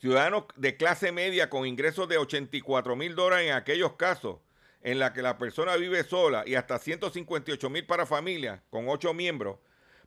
Ciudadanos 0.00 0.44
de 0.56 0.76
clase 0.78 1.12
media 1.12 1.50
con 1.50 1.66
ingresos 1.66 2.08
de 2.08 2.16
84 2.16 2.96
mil 2.96 3.14
dólares 3.14 3.48
en 3.48 3.54
aquellos 3.54 3.94
casos 3.94 4.38
en 4.82 4.98
la 4.98 5.12
que 5.12 5.20
la 5.20 5.36
persona 5.36 5.76
vive 5.76 6.02
sola 6.04 6.42
y 6.46 6.54
hasta 6.54 6.78
158 6.78 7.68
mil 7.68 7.84
para 7.84 8.06
familias 8.06 8.62
con 8.70 8.88
8 8.88 9.12
miembros, 9.12 9.58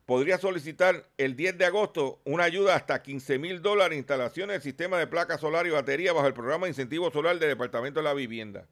podría 0.04 0.36
solicitar 0.38 1.08
el 1.16 1.36
10 1.36 1.58
de 1.58 1.66
agosto 1.66 2.20
una 2.24 2.42
ayuda 2.42 2.74
hasta 2.74 3.02
15 3.02 3.38
mil 3.38 3.62
dólares 3.62 3.96
instalaciones 3.96 4.54
del 4.54 4.62
sistema 4.62 4.98
de 4.98 5.06
placas 5.06 5.40
solar 5.40 5.64
y 5.68 5.70
batería 5.70 6.12
bajo 6.12 6.26
el 6.26 6.34
programa 6.34 6.66
de 6.66 6.70
incentivo 6.70 7.12
solar 7.12 7.38
del 7.38 7.50
Departamento 7.50 8.00
de 8.00 8.04
la 8.04 8.14
Vivienda. 8.14 8.66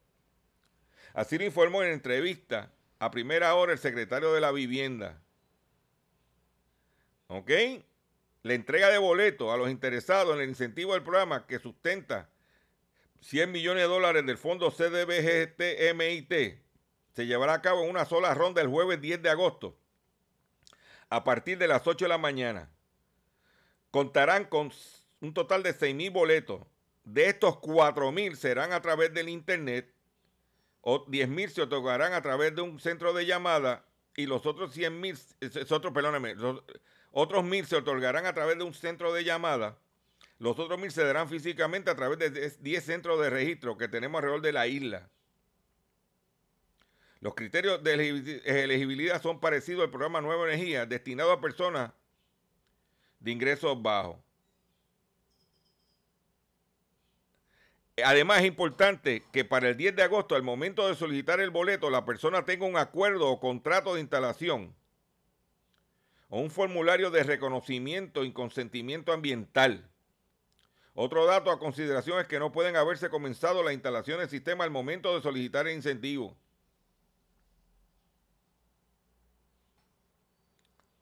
Así 1.14 1.38
lo 1.38 1.44
informó 1.44 1.84
en 1.84 1.92
entrevista 1.92 2.72
a 2.98 3.12
primera 3.12 3.54
hora 3.54 3.72
el 3.72 3.78
secretario 3.78 4.32
de 4.32 4.40
la 4.40 4.50
Vivienda, 4.50 5.22
¿Ok? 7.28 7.50
La 8.42 8.54
entrega 8.54 8.88
de 8.90 8.98
boletos 8.98 9.52
a 9.52 9.56
los 9.56 9.70
interesados 9.70 10.34
en 10.34 10.42
el 10.42 10.48
incentivo 10.48 10.94
del 10.94 11.02
programa 11.02 11.46
que 11.46 11.60
sustenta 11.60 12.28
100 13.20 13.52
millones 13.52 13.84
de 13.84 13.88
dólares 13.88 14.26
del 14.26 14.36
fondo 14.36 14.70
CDBGT-MIT 14.70 16.58
se 17.12 17.26
llevará 17.26 17.54
a 17.54 17.62
cabo 17.62 17.84
en 17.84 17.90
una 17.90 18.04
sola 18.04 18.34
ronda 18.34 18.60
el 18.60 18.68
jueves 18.68 19.00
10 19.00 19.22
de 19.22 19.30
agosto 19.30 19.78
a 21.08 21.24
partir 21.24 21.58
de 21.58 21.68
las 21.68 21.86
8 21.86 22.06
de 22.06 22.08
la 22.08 22.18
mañana. 22.18 22.70
Contarán 23.90 24.46
con 24.46 24.72
un 25.20 25.34
total 25.34 25.62
de 25.62 25.74
6 25.74 25.94
mil 25.94 26.10
boletos. 26.10 26.62
De 27.04 27.28
estos 27.28 27.58
4 27.58 28.10
mil 28.12 28.36
serán 28.36 28.72
a 28.72 28.80
través 28.80 29.12
del 29.12 29.28
internet 29.28 29.94
o 30.80 31.04
10 31.06 31.28
mil 31.28 31.50
se 31.50 31.62
otorgarán 31.62 32.12
a 32.12 32.22
través 32.22 32.56
de 32.56 32.62
un 32.62 32.80
centro 32.80 33.12
de 33.12 33.26
llamada 33.26 33.84
y 34.16 34.26
los 34.26 34.46
otros 34.46 34.72
100 34.72 35.00
mil, 35.00 35.18
otros, 35.70 35.92
perdóname, 35.92 36.34
otros 37.12 37.44
mil 37.44 37.66
se 37.66 37.76
otorgarán 37.76 38.26
a 38.26 38.32
través 38.32 38.58
de 38.58 38.64
un 38.64 38.74
centro 38.74 39.12
de 39.12 39.22
llamada. 39.22 39.78
Los 40.38 40.58
otros 40.58 40.80
mil 40.80 40.90
se 40.90 41.04
darán 41.04 41.28
físicamente 41.28 41.90
a 41.90 41.94
través 41.94 42.18
de 42.18 42.50
10 42.58 42.84
centros 42.84 43.20
de 43.20 43.30
registro 43.30 43.76
que 43.76 43.86
tenemos 43.86 44.18
alrededor 44.18 44.40
de 44.40 44.52
la 44.52 44.66
isla. 44.66 45.08
Los 47.20 47.34
criterios 47.34 47.82
de 47.84 48.42
elegibilidad 48.44 49.22
son 49.22 49.38
parecidos 49.38 49.84
al 49.84 49.90
programa 49.90 50.20
Nueva 50.20 50.52
Energía, 50.52 50.86
destinado 50.86 51.30
a 51.30 51.40
personas 51.40 51.92
de 53.20 53.30
ingresos 53.30 53.80
bajos. 53.80 54.16
Además, 58.02 58.40
es 58.40 58.46
importante 58.46 59.22
que 59.32 59.44
para 59.44 59.68
el 59.68 59.76
10 59.76 59.94
de 59.94 60.02
agosto, 60.02 60.34
al 60.34 60.42
momento 60.42 60.88
de 60.88 60.96
solicitar 60.96 61.38
el 61.40 61.50
boleto, 61.50 61.90
la 61.90 62.04
persona 62.04 62.44
tenga 62.44 62.66
un 62.66 62.76
acuerdo 62.76 63.28
o 63.28 63.38
contrato 63.38 63.94
de 63.94 64.00
instalación 64.00 64.74
o 66.34 66.40
un 66.40 66.50
formulario 66.50 67.10
de 67.10 67.24
reconocimiento 67.24 68.24
y 68.24 68.32
consentimiento 68.32 69.12
ambiental. 69.12 69.86
Otro 70.94 71.26
dato 71.26 71.50
a 71.50 71.58
consideración 71.58 72.18
es 72.20 72.26
que 72.26 72.38
no 72.38 72.52
pueden 72.52 72.74
haberse 72.74 73.10
comenzado 73.10 73.62
la 73.62 73.74
instalación 73.74 74.18
del 74.18 74.30
sistema 74.30 74.64
al 74.64 74.70
momento 74.70 75.14
de 75.14 75.20
solicitar 75.20 75.68
el 75.68 75.76
incentivo. 75.76 76.34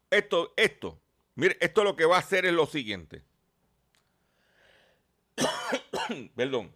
Esto, 0.09 0.53
esto, 0.57 0.99
mire, 1.35 1.55
esto 1.61 1.85
lo 1.85 1.95
que 1.95 2.03
va 2.03 2.17
a 2.17 2.19
hacer 2.19 2.45
es 2.45 2.51
lo 2.51 2.65
siguiente. 2.65 3.23
Perdón. 6.35 6.75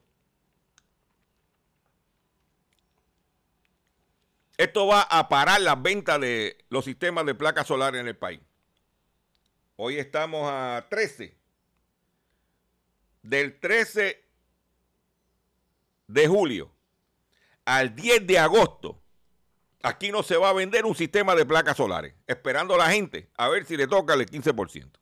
Esto 4.57 4.87
va 4.87 5.01
a 5.01 5.27
parar 5.27 5.61
las 5.61 5.81
ventas 5.81 6.19
de 6.19 6.65
los 6.69 6.85
sistemas 6.85 7.25
de 7.25 7.35
placas 7.35 7.67
solares 7.67 7.99
en 7.99 8.07
el 8.07 8.15
país. 8.15 8.39
Hoy 9.75 9.97
estamos 9.97 10.49
a 10.49 10.85
13. 10.89 11.35
Del 13.21 13.59
13 13.59 14.23
de 16.07 16.27
julio 16.27 16.71
al 17.65 17.95
10 17.95 18.27
de 18.27 18.39
agosto, 18.39 19.01
aquí 19.81 20.11
no 20.11 20.23
se 20.23 20.37
va 20.37 20.49
a 20.49 20.53
vender 20.53 20.85
un 20.85 20.95
sistema 20.95 21.35
de 21.35 21.45
placas 21.45 21.77
solares, 21.77 22.13
esperando 22.27 22.75
a 22.75 22.77
la 22.77 22.91
gente 22.91 23.29
a 23.35 23.49
ver 23.49 23.65
si 23.65 23.75
le 23.75 23.87
toca 23.87 24.13
el 24.13 24.25
15%. 24.25 24.99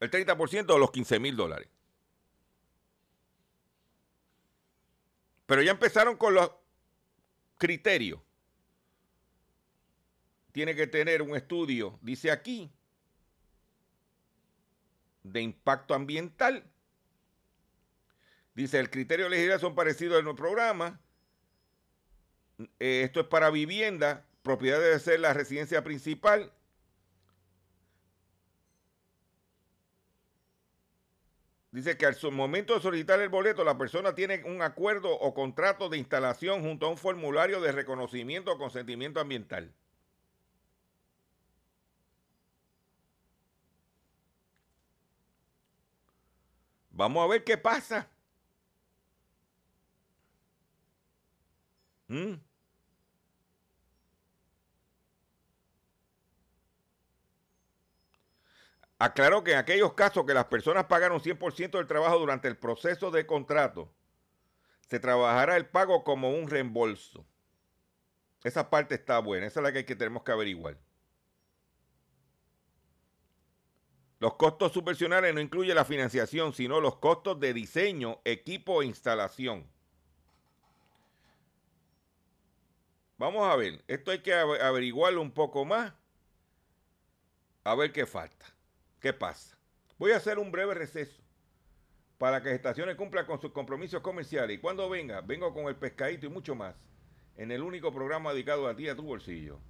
El 0.00 0.10
30% 0.10 0.66
de 0.66 0.78
los 0.78 0.90
15 0.90 1.18
mil 1.20 1.36
dólares. 1.36 1.68
Pero 5.46 5.62
ya 5.62 5.70
empezaron 5.70 6.16
con 6.16 6.34
los 6.34 6.50
criterio. 7.58 8.22
Tiene 10.52 10.74
que 10.74 10.86
tener 10.86 11.22
un 11.22 11.36
estudio, 11.36 11.98
dice 12.02 12.30
aquí, 12.30 12.70
de 15.22 15.42
impacto 15.42 15.94
ambiental. 15.94 16.64
Dice, 18.54 18.78
el 18.78 18.88
criterio 18.88 19.28
legislativo 19.28 19.68
son 19.68 19.74
parecidos 19.74 20.20
en 20.20 20.28
el 20.28 20.34
programa. 20.34 21.00
Eh, 22.80 23.02
esto 23.04 23.20
es 23.20 23.26
para 23.26 23.50
vivienda, 23.50 24.24
propiedad 24.42 24.80
debe 24.80 24.98
ser 24.98 25.20
la 25.20 25.34
residencia 25.34 25.84
principal 25.84 26.52
Dice 31.76 31.98
que 31.98 32.06
al 32.06 32.16
momento 32.32 32.72
de 32.72 32.80
solicitar 32.80 33.20
el 33.20 33.28
boleto, 33.28 33.62
la 33.62 33.76
persona 33.76 34.14
tiene 34.14 34.42
un 34.44 34.62
acuerdo 34.62 35.12
o 35.12 35.34
contrato 35.34 35.90
de 35.90 35.98
instalación 35.98 36.62
junto 36.62 36.86
a 36.86 36.88
un 36.88 36.96
formulario 36.96 37.60
de 37.60 37.70
reconocimiento 37.70 38.50
o 38.50 38.56
consentimiento 38.56 39.20
ambiental. 39.20 39.70
Vamos 46.92 47.22
a 47.22 47.28
ver 47.28 47.44
qué 47.44 47.58
pasa. 47.58 48.08
¿Mm? 52.08 52.45
Aclaró 58.98 59.44
que 59.44 59.52
en 59.52 59.58
aquellos 59.58 59.92
casos 59.92 60.24
que 60.24 60.32
las 60.32 60.46
personas 60.46 60.86
pagaron 60.86 61.20
100% 61.20 61.72
del 61.72 61.86
trabajo 61.86 62.18
durante 62.18 62.48
el 62.48 62.56
proceso 62.56 63.10
de 63.10 63.26
contrato, 63.26 63.92
se 64.88 64.98
trabajará 64.98 65.56
el 65.56 65.66
pago 65.66 66.02
como 66.02 66.30
un 66.30 66.48
reembolso. 66.48 67.26
Esa 68.42 68.70
parte 68.70 68.94
está 68.94 69.18
buena, 69.18 69.46
esa 69.46 69.60
es 69.60 69.64
la 69.64 69.72
que, 69.72 69.84
que 69.84 69.96
tenemos 69.96 70.22
que 70.22 70.32
averiguar. 70.32 70.78
Los 74.18 74.34
costos 74.36 74.72
subvencionales 74.72 75.34
no 75.34 75.40
incluyen 75.40 75.74
la 75.74 75.84
financiación, 75.84 76.54
sino 76.54 76.80
los 76.80 76.96
costos 76.96 77.38
de 77.38 77.52
diseño, 77.52 78.20
equipo 78.24 78.80
e 78.80 78.86
instalación. 78.86 79.68
Vamos 83.18 83.46
a 83.46 83.56
ver, 83.56 83.82
esto 83.88 84.10
hay 84.10 84.20
que 84.20 84.32
averiguarlo 84.32 85.20
un 85.20 85.32
poco 85.32 85.64
más, 85.64 85.92
a 87.64 87.74
ver 87.74 87.92
qué 87.92 88.06
falta. 88.06 88.55
¿Qué 89.06 89.12
pasa? 89.12 89.56
Voy 89.98 90.10
a 90.10 90.16
hacer 90.16 90.36
un 90.36 90.50
breve 90.50 90.74
receso 90.74 91.22
para 92.18 92.42
que 92.42 92.52
Estaciones 92.52 92.96
cumpla 92.96 93.24
con 93.24 93.40
sus 93.40 93.52
compromisos 93.52 94.02
comerciales. 94.02 94.56
Y 94.56 94.60
cuando 94.60 94.90
venga, 94.90 95.20
vengo 95.20 95.54
con 95.54 95.66
el 95.66 95.76
pescadito 95.76 96.26
y 96.26 96.28
mucho 96.28 96.56
más 96.56 96.74
en 97.36 97.52
el 97.52 97.62
único 97.62 97.92
programa 97.92 98.32
dedicado 98.32 98.66
a 98.66 98.74
ti, 98.74 98.88
a 98.88 98.96
tu 98.96 99.04
bolsillo. 99.04 99.60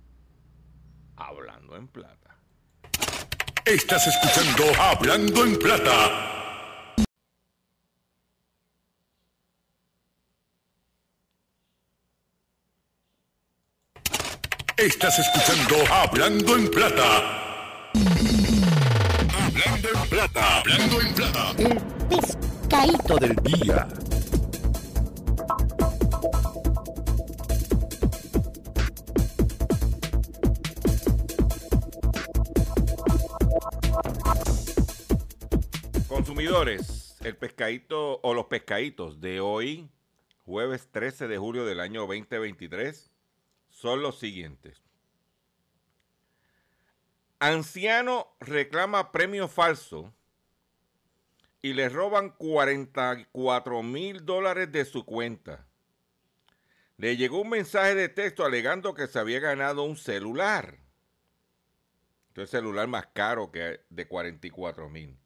Hablando 1.16 1.76
en 1.76 1.86
plata. 1.86 2.38
Estás 3.66 4.06
escuchando 4.06 4.64
Hablando 4.80 5.44
en 5.44 5.58
plata. 5.58 6.96
Estás 14.78 15.18
escuchando 15.18 15.92
Hablando 15.92 16.56
en 16.56 16.70
Plata. 16.70 17.45
Hablando 20.16 20.32
en 20.32 20.32
Plata. 20.32 20.60
Hablando 20.60 21.00
en 21.02 21.14
Plata. 21.14 21.54
El 21.58 21.78
pescadito 22.08 23.16
del 23.18 23.36
día. 23.36 23.86
Consumidores, 36.08 37.16
el 37.22 37.36
pescadito 37.36 38.20
o 38.22 38.32
los 38.32 38.46
pescaditos 38.46 39.20
de 39.20 39.40
hoy, 39.40 39.90
jueves 40.46 40.88
13 40.92 41.28
de 41.28 41.36
julio 41.36 41.66
del 41.66 41.78
año 41.78 42.06
2023, 42.06 43.10
son 43.68 44.00
los 44.00 44.18
siguientes. 44.18 44.85
Anciano 47.38 48.34
reclama 48.40 49.12
premio 49.12 49.46
falso 49.46 50.14
y 51.60 51.74
le 51.74 51.90
roban 51.90 52.30
44 52.30 53.82
mil 53.82 54.24
dólares 54.24 54.72
de 54.72 54.86
su 54.86 55.04
cuenta. 55.04 55.66
Le 56.96 57.18
llegó 57.18 57.42
un 57.42 57.50
mensaje 57.50 57.94
de 57.94 58.08
texto 58.08 58.46
alegando 58.46 58.94
que 58.94 59.06
se 59.06 59.18
había 59.18 59.38
ganado 59.40 59.82
un 59.82 59.96
celular. 59.98 60.78
el 62.34 62.48
celular 62.48 62.86
más 62.86 63.06
caro 63.08 63.50
que 63.50 63.80
de 63.90 64.08
44 64.08 64.88
mil. 64.88 65.18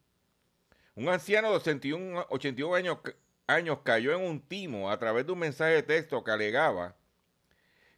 Un 0.96 1.08
anciano 1.08 1.50
de 1.50 1.56
81, 1.56 2.26
81 2.28 2.74
años, 2.74 2.98
años 3.46 3.78
cayó 3.84 4.12
en 4.12 4.22
un 4.22 4.40
timo 4.40 4.90
a 4.90 4.98
través 4.98 5.26
de 5.26 5.32
un 5.32 5.38
mensaje 5.38 5.74
de 5.74 5.82
texto 5.84 6.24
que 6.24 6.30
alegaba 6.32 6.96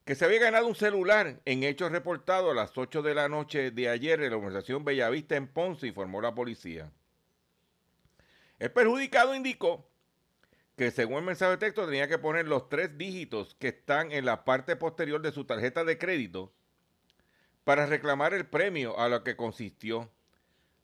que 0.04 0.14
se 0.14 0.24
había 0.24 0.40
ganado 0.40 0.66
un 0.66 0.74
celular 0.74 1.40
en 1.44 1.62
hechos 1.62 1.92
reportados 1.92 2.50
a 2.50 2.54
las 2.54 2.76
8 2.76 3.02
de 3.02 3.14
la 3.14 3.28
noche 3.28 3.70
de 3.70 3.88
ayer 3.88 4.20
en 4.20 4.30
la 4.30 4.36
organización 4.36 4.84
Bellavista 4.84 5.36
en 5.36 5.46
Ponce, 5.46 5.86
informó 5.86 6.20
la 6.20 6.34
policía. 6.34 6.90
El 8.58 8.72
perjudicado 8.72 9.34
indicó 9.34 9.88
que 10.76 10.90
según 10.90 11.18
el 11.18 11.24
mensaje 11.24 11.52
de 11.52 11.58
texto 11.58 11.86
tenía 11.86 12.08
que 12.08 12.18
poner 12.18 12.48
los 12.48 12.68
tres 12.68 12.96
dígitos 12.98 13.54
que 13.54 13.68
están 13.68 14.10
en 14.10 14.24
la 14.24 14.44
parte 14.44 14.74
posterior 14.76 15.20
de 15.22 15.32
su 15.32 15.44
tarjeta 15.44 15.84
de 15.84 15.98
crédito 15.98 16.52
para 17.64 17.86
reclamar 17.86 18.34
el 18.34 18.46
premio 18.46 18.98
a 18.98 19.08
lo 19.08 19.22
que 19.22 19.36
consistió. 19.36 20.10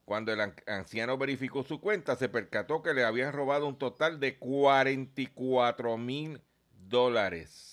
Cuando 0.05 0.33
el 0.33 0.41
anciano 0.67 1.19
verificó 1.19 1.65
su 1.65 1.81
cuenta, 1.81 2.17
se 2.17 2.29
percató 2.29 2.83
que 2.83 2.95
le 2.95 3.05
habían 3.05 3.33
robado 3.33 3.67
un 3.67 3.79
total 3.79 4.21
de 4.21 4.39
44 4.39 5.99
mil 5.99 6.41
dólares. 6.71 7.68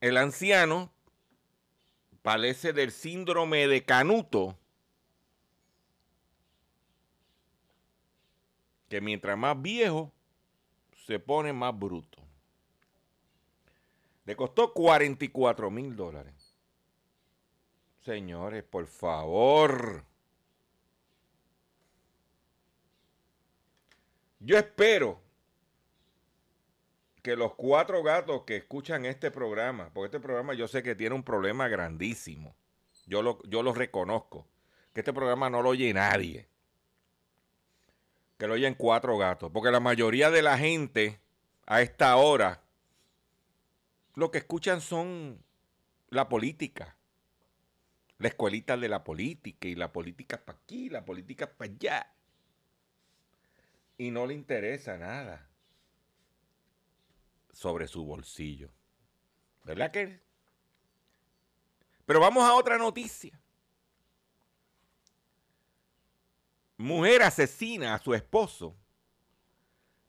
El 0.00 0.16
anciano 0.16 0.92
padece 2.22 2.72
del 2.72 2.92
síndrome 2.92 3.66
de 3.68 3.84
Canuto, 3.84 4.58
que 8.88 9.00
mientras 9.00 9.38
más 9.38 9.60
viejo 9.60 10.12
se 11.06 11.18
pone 11.18 11.52
más 11.52 11.78
bruto. 11.78 12.18
Le 14.24 14.34
costó 14.34 14.72
44 14.72 15.70
mil 15.70 15.94
dólares. 15.94 16.34
Señores, 18.00 18.64
por 18.64 18.86
favor. 18.86 20.04
Yo 24.40 24.58
espero 24.58 25.20
que 27.26 27.34
los 27.34 27.56
cuatro 27.56 28.04
gatos 28.04 28.42
que 28.42 28.54
escuchan 28.54 29.04
este 29.04 29.32
programa, 29.32 29.90
porque 29.92 30.16
este 30.16 30.20
programa 30.20 30.54
yo 30.54 30.68
sé 30.68 30.84
que 30.84 30.94
tiene 30.94 31.16
un 31.16 31.24
problema 31.24 31.66
grandísimo, 31.66 32.54
yo 33.04 33.20
lo, 33.20 33.42
yo 33.48 33.64
lo 33.64 33.74
reconozco, 33.74 34.46
que 34.94 35.00
este 35.00 35.12
programa 35.12 35.50
no 35.50 35.60
lo 35.60 35.70
oye 35.70 35.92
nadie, 35.92 36.46
que 38.38 38.46
lo 38.46 38.54
oyen 38.54 38.74
cuatro 38.74 39.18
gatos, 39.18 39.50
porque 39.52 39.72
la 39.72 39.80
mayoría 39.80 40.30
de 40.30 40.40
la 40.40 40.56
gente 40.56 41.18
a 41.66 41.82
esta 41.82 42.14
hora 42.14 42.62
lo 44.14 44.30
que 44.30 44.38
escuchan 44.38 44.80
son 44.80 45.42
la 46.10 46.28
política, 46.28 46.96
la 48.18 48.28
escuelita 48.28 48.76
de 48.76 48.88
la 48.88 49.02
política 49.02 49.66
y 49.66 49.74
la 49.74 49.92
política 49.92 50.44
para 50.44 50.60
aquí, 50.60 50.90
la 50.90 51.04
política 51.04 51.50
para 51.50 51.72
allá. 51.72 52.12
Y 53.98 54.12
no 54.12 54.28
le 54.28 54.34
interesa 54.34 54.96
nada 54.96 55.48
sobre 57.56 57.88
su 57.88 58.04
bolsillo. 58.04 58.68
¿Verdad 59.64 59.90
que? 59.90 60.20
Pero 62.04 62.20
vamos 62.20 62.44
a 62.44 62.52
otra 62.52 62.76
noticia. 62.76 63.40
Mujer 66.76 67.22
asesina 67.22 67.94
a 67.94 67.98
su 67.98 68.12
esposo 68.12 68.76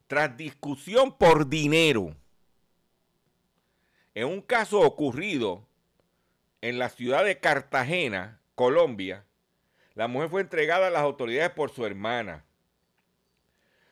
tras 0.08 0.36
discusión 0.36 1.18
por 1.18 1.48
dinero. 1.48 2.14
En 4.14 4.28
un 4.28 4.42
caso 4.42 4.82
ocurrido 4.82 5.66
en 6.60 6.78
la 6.78 6.90
ciudad 6.90 7.24
de 7.24 7.40
Cartagena, 7.40 8.42
Colombia, 8.56 9.26
la 9.96 10.10
mujer 10.10 10.30
fue 10.30 10.42
entregada 10.42 10.88
a 10.88 10.92
las 10.92 11.02
autoridades 11.02 11.52
por 11.52 11.72
su 11.72 11.86
hermana. 11.86 12.44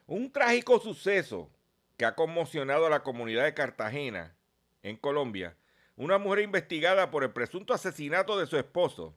Un 0.07 0.29
trágico 0.29 0.77
suceso 0.81 1.49
que 1.97 2.05
ha 2.05 2.15
conmocionado 2.15 2.85
a 2.85 2.89
la 2.89 3.03
comunidad 3.03 3.45
de 3.45 3.53
Cartagena, 3.53 4.35
en 4.83 4.97
Colombia, 4.97 5.57
una 5.95 6.17
mujer 6.17 6.43
investigada 6.43 7.09
por 7.09 7.23
el 7.23 7.31
presunto 7.31 7.73
asesinato 7.73 8.37
de 8.37 8.47
su 8.47 8.57
esposo, 8.57 9.15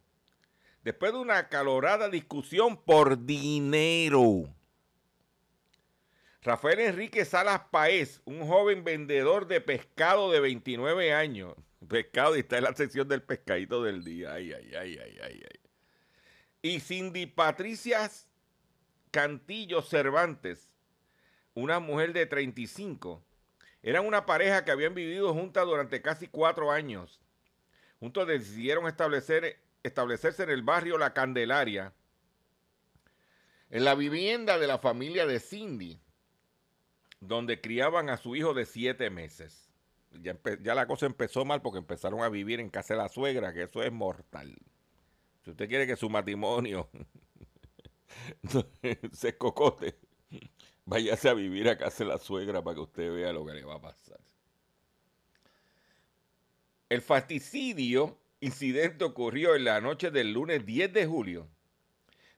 después 0.82 1.12
de 1.12 1.18
una 1.18 1.38
acalorada 1.38 2.08
discusión 2.08 2.76
por 2.76 3.24
dinero. 3.24 4.54
Rafael 6.42 6.78
Enrique 6.80 7.24
Salas 7.24 7.62
Paez, 7.70 8.22
un 8.24 8.46
joven 8.46 8.84
vendedor 8.84 9.48
de 9.48 9.60
pescado 9.60 10.30
de 10.30 10.40
29 10.40 11.12
años, 11.12 11.54
pescado 11.88 12.36
y 12.36 12.40
está 12.40 12.58
en 12.58 12.64
la 12.64 12.74
sección 12.74 13.08
del 13.08 13.22
pescadito 13.22 13.82
del 13.82 14.04
día, 14.04 14.32
ay, 14.34 14.52
ay, 14.52 14.72
ay, 14.74 14.98
ay, 14.98 15.18
ay, 15.22 15.42
ay. 15.50 15.60
Y 16.62 16.80
Cindy 16.80 17.26
Patricia 17.26 18.10
Cantillo 19.10 19.82
Cervantes, 19.82 20.67
una 21.58 21.80
mujer 21.80 22.12
de 22.12 22.26
35. 22.26 23.22
Eran 23.82 24.06
una 24.06 24.26
pareja 24.26 24.64
que 24.64 24.70
habían 24.70 24.94
vivido 24.94 25.32
juntas 25.34 25.66
durante 25.66 26.00
casi 26.02 26.28
cuatro 26.28 26.70
años. 26.70 27.20
Juntos 28.00 28.28
decidieron 28.28 28.86
establecer, 28.86 29.60
establecerse 29.82 30.44
en 30.44 30.50
el 30.50 30.62
barrio 30.62 30.98
La 30.98 31.12
Candelaria, 31.14 31.92
en 33.70 33.84
la 33.84 33.94
vivienda 33.94 34.58
de 34.58 34.66
la 34.66 34.78
familia 34.78 35.26
de 35.26 35.40
Cindy, 35.40 36.00
donde 37.20 37.60
criaban 37.60 38.08
a 38.08 38.16
su 38.16 38.36
hijo 38.36 38.54
de 38.54 38.64
siete 38.64 39.10
meses. 39.10 39.68
Ya, 40.12 40.38
ya, 40.62 40.74
la 40.74 40.86
cosa 40.86 41.06
empezó 41.06 41.44
mal 41.44 41.60
porque 41.60 41.78
empezaron 41.78 42.22
a 42.22 42.28
vivir 42.28 42.60
en 42.60 42.70
casa 42.70 42.94
de 42.94 42.98
la 42.98 43.08
suegra, 43.08 43.52
que 43.52 43.64
eso 43.64 43.82
es 43.82 43.92
mortal. 43.92 44.56
Si 45.44 45.50
usted 45.50 45.68
quiere 45.68 45.86
que 45.86 45.96
su 45.96 46.08
matrimonio 46.08 46.88
se 49.12 49.36
cocote, 49.36 49.96
Váyase 50.88 51.28
a 51.28 51.34
vivir 51.34 51.68
a 51.68 51.76
casa 51.76 52.02
la 52.02 52.16
suegra 52.16 52.62
para 52.62 52.76
que 52.76 52.80
usted 52.80 53.12
vea 53.12 53.30
lo 53.30 53.44
que 53.44 53.52
le 53.52 53.62
va 53.62 53.74
a 53.74 53.80
pasar. 53.80 54.18
El 56.88 57.02
fasticidio 57.02 58.16
incidente 58.40 59.04
ocurrió 59.04 59.54
en 59.54 59.64
la 59.64 59.82
noche 59.82 60.10
del 60.10 60.32
lunes 60.32 60.64
10 60.64 60.94
de 60.94 61.04
julio. 61.04 61.46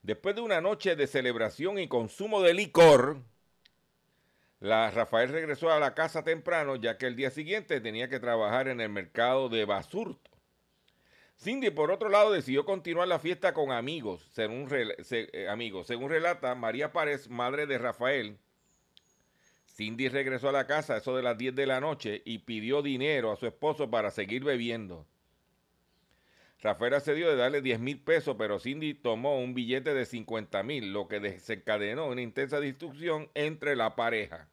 Después 0.03 0.35
de 0.35 0.41
una 0.41 0.61
noche 0.61 0.97
de 0.97 1.07
celebración 1.07 1.79
y 1.79 1.87
consumo 1.87 2.43
de 2.43 2.55
licor, 2.55 3.23
la 4.59 4.91
Rafael 4.91 5.29
regresó 5.29 5.71
a 5.71 5.79
la 5.79 5.95
casa 5.95 6.25
temprano 6.25 6.75
ya 6.75 6.99
que 6.99 7.07
el 7.07 7.15
día 7.15 7.31
siguiente 7.31 7.81
tenía 7.81 8.09
que 8.09 8.19
trabajar 8.19 8.67
en 8.67 8.81
el 8.81 8.89
mercado 8.89 9.49
de 9.49 9.65
Basurto. 9.65 10.30
Cindy, 11.42 11.70
por 11.70 11.90
otro 11.90 12.11
lado, 12.11 12.33
decidió 12.33 12.66
continuar 12.66 13.09
la 13.09 13.18
fiesta 13.18 13.55
con 13.55 13.72
amigos, 13.72 14.29
según, 14.33 14.68
eh, 14.70 15.48
amigos. 15.48 15.87
según 15.87 16.11
relata 16.11 16.55
María 16.55 16.92
Párez, 16.92 17.31
madre 17.31 17.66
de 17.66 17.79
Rafael. 17.79 18.37
Cindy 19.64 20.11
regresó 20.11 20.50
a 20.50 20.53
la 20.53 20.66
casa 20.66 20.98
eso 20.98 21.16
de 21.16 21.22
las 21.22 21.38
10 21.38 21.55
de 21.55 21.66
la 21.66 21.81
noche 21.81 22.20
y 22.26 22.40
pidió 22.40 22.83
dinero 22.83 23.33
a 23.33 23.37
su 23.37 23.46
esposo 23.46 23.90
para 23.90 24.11
seguir 24.11 24.44
bebiendo. 24.44 25.07
Rafael 26.61 26.92
accedió 26.92 27.31
de 27.31 27.37
darle 27.37 27.62
10 27.62 27.81
mil 27.81 27.98
pesos, 27.98 28.37
pero 28.38 28.59
Cindy 28.59 28.92
tomó 28.92 29.40
un 29.40 29.55
billete 29.55 29.94
de 29.94 30.05
50 30.05 30.62
mil, 30.62 30.92
lo 30.92 31.09
que 31.09 31.20
desencadenó 31.20 32.09
una 32.09 32.20
intensa 32.20 32.61
discusión 32.61 33.31
entre 33.33 33.76
la 33.76 33.96
pareja. 33.96 34.46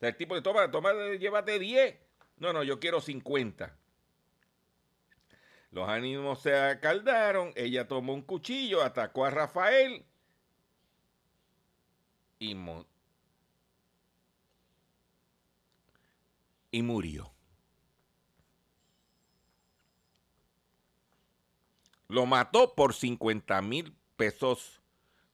el 0.00 0.16
tipo 0.16 0.34
de 0.34 0.40
toma, 0.40 0.70
toma, 0.70 0.94
llévate 1.18 1.58
10. 1.58 1.96
No, 2.38 2.54
no, 2.54 2.62
yo 2.62 2.80
quiero 2.80 3.02
50. 3.02 3.77
Los 5.70 5.88
ánimos 5.88 6.40
se 6.40 6.56
acaldaron, 6.56 7.52
ella 7.54 7.86
tomó 7.86 8.14
un 8.14 8.22
cuchillo, 8.22 8.82
atacó 8.82 9.24
a 9.26 9.30
Rafael 9.30 10.04
y 12.38 12.54
murió. 16.82 17.32
Lo 22.08 22.24
mató 22.24 22.74
por 22.74 22.94
50 22.94 23.60
mil 23.62 23.94
pesos 24.16 24.80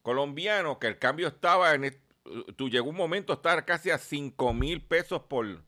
colombianos, 0.03 0.79
que 0.79 0.89
el 0.89 0.99
cambio 0.99 1.29
estaba 1.29 1.73
en... 1.75 1.97
Tú 2.57 2.69
llegó 2.69 2.89
un 2.89 2.97
momento 2.97 3.33
a 3.33 3.37
estar 3.37 3.65
casi 3.65 3.91
a 3.91 3.99
5 3.99 4.53
mil 4.55 4.83
pesos 4.83 5.23
por, 5.23 5.63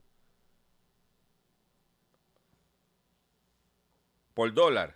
por 4.37 4.53
dólar. 4.53 4.95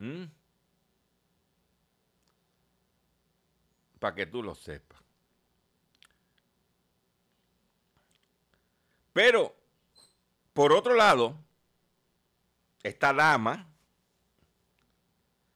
¿Mm? 0.00 0.24
Para 4.00 4.16
que 4.16 4.26
tú 4.26 4.42
lo 4.42 4.56
sepas. 4.56 5.00
Pero, 9.12 9.54
por 10.52 10.72
otro 10.72 10.94
lado, 10.94 11.38
esta 12.82 13.12
dama 13.12 13.72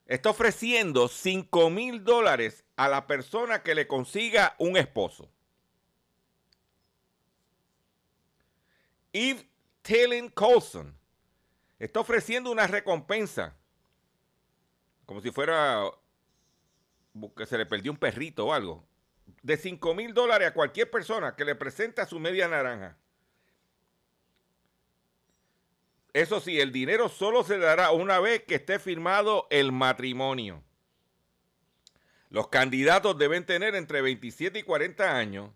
está 0.07 0.31
ofreciendo 0.31 1.09
5 1.09 1.71
mil 1.71 2.05
dólares 2.05 2.65
a 2.77 2.87
la 2.87 3.09
persona 3.09 3.65
que 3.65 3.75
le 3.75 3.89
consiga 3.89 4.55
un 4.59 4.77
esposo. 4.77 5.29
Eve 9.19 9.49
Tellen 9.83 10.29
Colson 10.29 10.97
está 11.81 11.99
ofreciendo 11.99 12.53
una 12.53 12.69
recompensa, 12.69 13.57
como 15.07 15.21
si 15.21 15.33
fuera 15.33 15.91
que 17.37 17.47
se 17.47 17.59
le 17.59 17.67
perdió 17.67 17.91
un 17.91 17.99
perrito 17.99 18.47
o 18.47 18.53
algo, 18.53 18.87
de 19.43 19.57
5 19.57 19.93
mil 19.97 20.15
dólares 20.15 20.49
a 20.49 20.55
cualquier 20.55 20.89
persona 20.89 21.35
que 21.35 21.45
le 21.45 21.57
presente 21.57 22.01
a 22.01 22.07
su 22.07 22.21
media 22.21 22.47
naranja. 22.47 22.97
Eso 26.13 26.41
sí, 26.41 26.61
el 26.61 26.71
dinero 26.71 27.09
solo 27.09 27.43
se 27.43 27.59
dará 27.59 27.91
una 27.91 28.21
vez 28.21 28.45
que 28.45 28.55
esté 28.55 28.79
firmado 28.79 29.49
el 29.51 29.73
matrimonio. 29.73 30.63
Los 32.31 32.49
candidatos 32.49 33.19
deben 33.19 33.45
tener 33.45 33.75
entre 33.75 34.01
27 34.01 34.61
y 34.61 34.63
40 34.63 35.17
años 35.17 35.51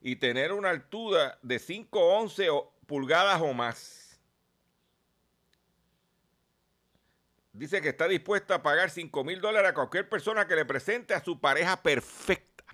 y 0.00 0.16
tener 0.16 0.52
una 0.52 0.70
altura 0.70 1.38
de 1.42 1.60
5 1.60 2.00
11 2.16 2.48
pulgadas 2.86 3.40
o 3.40 3.52
más. 3.52 4.20
Dice 7.52 7.82
que 7.82 7.90
está 7.90 8.08
dispuesta 8.08 8.56
a 8.56 8.62
pagar 8.62 8.90
5 8.90 9.24
mil 9.24 9.40
dólares 9.40 9.70
a 9.70 9.74
cualquier 9.74 10.08
persona 10.08 10.46
que 10.46 10.56
le 10.56 10.64
presente 10.64 11.12
a 11.12 11.22
su 11.22 11.38
pareja 11.38 11.82
perfecta. 11.82 12.64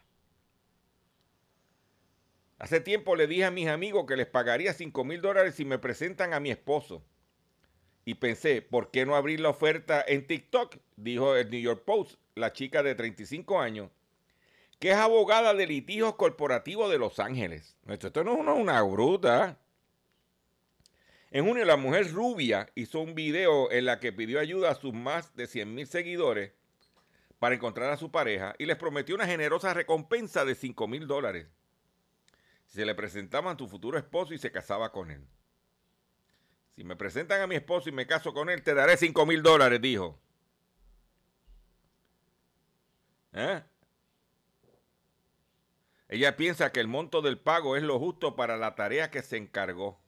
Hace 2.59 2.81
tiempo 2.81 3.16
le 3.16 3.27
dije 3.27 3.44
a 3.44 3.51
mis 3.51 3.68
amigos 3.68 4.07
que 4.07 4.16
les 4.16 4.27
pagaría 4.27 4.73
5 4.73 5.05
mil 5.05 5.21
dólares 5.21 5.55
si 5.57 5.64
me 5.64 5.79
presentan 5.79 6.33
a 6.33 6.40
mi 6.40 6.51
esposo. 6.51 7.05
Y 8.05 8.14
pensé, 8.14 8.62
¿por 8.62 8.90
qué 8.90 9.05
no 9.05 9.16
abrir 9.16 9.40
la 9.40 9.51
oferta 9.51 10.03
en 10.07 10.27
TikTok? 10.27 10.77
Dijo 10.97 11.37
el 11.37 11.51
New 11.51 11.61
York 11.61 11.85
Post, 11.85 12.18
la 12.35 12.53
chica 12.53 12.83
de 12.83 12.94
35 12.94 13.61
años, 13.61 13.90
que 14.79 14.90
es 14.90 14.97
abogada 14.97 15.55
de 15.55 15.66
litigios 15.66 16.14
corporativos 16.14 16.90
de 16.90 16.99
Los 16.99 17.18
Ángeles. 17.18 17.77
Esto 17.87 18.25
no 18.25 18.33
es 18.33 18.61
una 18.61 18.81
bruta. 18.83 19.59
En 21.31 21.47
junio, 21.47 21.64
la 21.64 21.77
mujer 21.77 22.12
rubia 22.12 22.71
hizo 22.75 23.01
un 23.01 23.14
video 23.14 23.71
en 23.71 23.85
la 23.85 24.01
que 24.01 24.12
pidió 24.12 24.41
ayuda 24.41 24.71
a 24.71 24.75
sus 24.75 24.95
más 24.95 25.35
de 25.37 25.47
100 25.47 25.75
mil 25.75 25.87
seguidores 25.87 26.53
para 27.38 27.55
encontrar 27.55 27.91
a 27.91 27.97
su 27.97 28.11
pareja 28.11 28.55
y 28.59 28.67
les 28.67 28.77
prometió 28.77 29.14
una 29.14 29.27
generosa 29.27 29.75
recompensa 29.75 30.45
de 30.45 30.55
5 30.55 30.88
mil 30.88 31.07
dólares 31.07 31.49
se 32.69 32.85
le 32.85 32.95
presentaban 32.95 33.55
a 33.55 33.57
tu 33.57 33.67
futuro 33.67 33.99
esposo 33.99 34.35
y 34.35 34.38
se 34.38 34.53
casaba 34.53 34.93
con 34.93 35.11
él. 35.11 35.27
Si 36.77 36.85
me 36.85 36.97
presentan 36.97 37.41
a 37.41 37.47
mi 37.47 37.57
esposo 37.57 37.88
y 37.88 37.93
me 37.93 38.07
caso 38.07 38.33
con 38.33 38.51
él, 38.51 38.62
te 38.62 38.75
daré 38.75 38.97
5 38.97 39.27
mil 39.27 39.43
dólares, 39.43 39.81
dijo. 39.81 40.21
¿Eh? 43.33 43.62
Ella 46.09 46.37
piensa 46.37 46.71
que 46.71 46.81
el 46.81 46.88
monto 46.88 47.21
del 47.21 47.38
pago 47.38 47.77
es 47.77 47.83
lo 47.83 47.99
justo 47.99 48.37
para 48.37 48.57
la 48.57 48.75
tarea 48.75 49.11
que 49.11 49.23
se 49.23 49.38
encargó. 49.38 49.99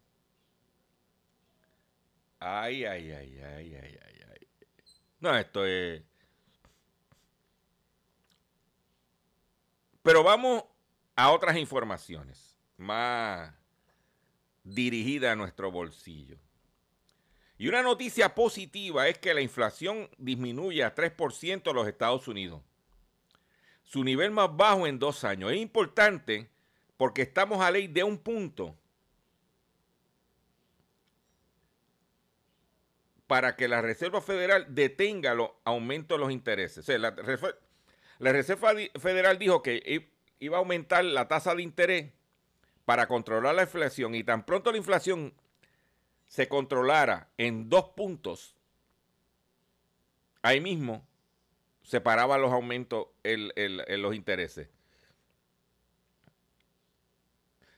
Ay, 2.40 2.86
ay, 2.86 3.12
ay, 3.12 3.38
ay, 3.38 3.74
ay, 3.74 3.98
ay, 4.02 4.20
ay. 4.30 4.48
No, 5.20 5.36
esto 5.36 5.66
es... 5.66 6.02
Pero 10.02 10.22
vamos 10.22 10.64
a 11.14 11.30
otras 11.30 11.58
informaciones 11.58 12.56
más 12.78 13.52
dirigida 14.64 15.32
a 15.32 15.36
nuestro 15.36 15.70
bolsillo. 15.70 16.38
Y 17.58 17.68
una 17.68 17.82
noticia 17.82 18.34
positiva 18.34 19.06
es 19.08 19.18
que 19.18 19.34
la 19.34 19.42
inflación 19.42 20.08
disminuye 20.16 20.82
a 20.82 20.94
3% 20.94 21.68
en 21.68 21.76
los 21.76 21.86
Estados 21.86 22.26
Unidos. 22.26 22.62
Su 23.82 24.02
nivel 24.02 24.30
más 24.30 24.56
bajo 24.56 24.86
en 24.86 24.98
dos 24.98 25.24
años. 25.24 25.52
Es 25.52 25.58
importante 25.58 26.48
porque 26.96 27.20
estamos 27.20 27.60
a 27.60 27.70
ley 27.70 27.86
de 27.86 28.02
un 28.02 28.16
punto 28.16 28.79
para 33.30 33.54
que 33.54 33.68
la 33.68 33.80
Reserva 33.80 34.20
Federal 34.20 34.74
detenga 34.74 35.34
los 35.34 35.50
aumentos 35.62 36.18
de 36.18 36.24
los 36.24 36.32
intereses. 36.32 36.88
la, 36.98 37.12
Reserva 38.18 38.72
Federal 38.98 39.38
dijo 39.38 39.62
que 39.62 40.10
iba 40.40 40.56
a 40.56 40.58
aumentar 40.58 41.04
la 41.04 41.28
tasa 41.28 41.54
de 41.54 41.62
interés 41.62 42.10
para 42.84 43.06
controlar 43.06 43.54
la 43.54 43.62
inflación 43.62 44.16
y 44.16 44.24
tan 44.24 44.44
pronto 44.44 44.72
la 44.72 44.78
inflación 44.78 45.32
se 46.26 46.48
controlara 46.48 47.28
en 47.38 47.70
dos 47.70 47.90
puntos, 47.90 48.56
ahí 50.42 50.60
mismo 50.60 51.06
se 51.84 52.00
paraban 52.00 52.42
los 52.42 52.50
aumentos 52.50 53.06
en, 53.22 54.02
los 54.02 54.12
intereses. 54.16 54.68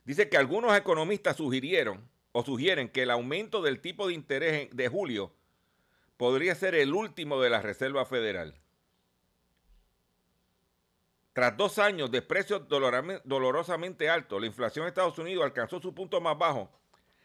Dice 0.07 0.31
que 0.31 0.39
algunos 0.39 0.75
economistas 0.75 1.37
sugirieron 1.37 2.09
o 2.33 2.43
sugieren 2.43 2.89
que 2.89 3.03
el 3.03 3.11
aumento 3.11 3.61
del 3.61 3.83
tipo 3.83 4.09
de 4.09 4.15
interés 4.15 4.75
de 4.75 4.89
julio 4.89 5.35
podría 6.23 6.55
ser 6.55 6.77
el 6.77 6.95
último 6.95 7.41
de 7.43 7.51
la 7.51 7.61
Reserva 7.61 8.05
Federal. 8.07 8.55
Tras 11.33 11.57
dos 11.57 11.81
años 11.81 12.13
de 12.13 12.23
precios 12.23 12.69
dolorosamente 12.69 14.09
altos, 14.09 14.41
la 14.41 14.47
inflación 14.47 14.85
en 14.85 14.91
Estados 14.91 15.19
Unidos 15.19 15.45
alcanzó 15.45 15.81
su 15.81 15.93
punto 15.93 16.21
más 16.21 16.39
bajo 16.39 16.71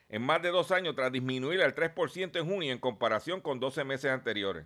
en 0.09 0.23
más 0.23 0.41
de 0.41 0.49
dos 0.49 0.71
años 0.71 0.95
tras 0.95 1.11
disminuir 1.11 1.61
al 1.61 1.75
3% 1.75 2.39
en 2.39 2.49
junio 2.49 2.71
en 2.71 2.79
comparación 2.79 3.39
con 3.39 3.59
12 3.59 3.83
meses 3.83 4.09
anteriores. 4.09 4.65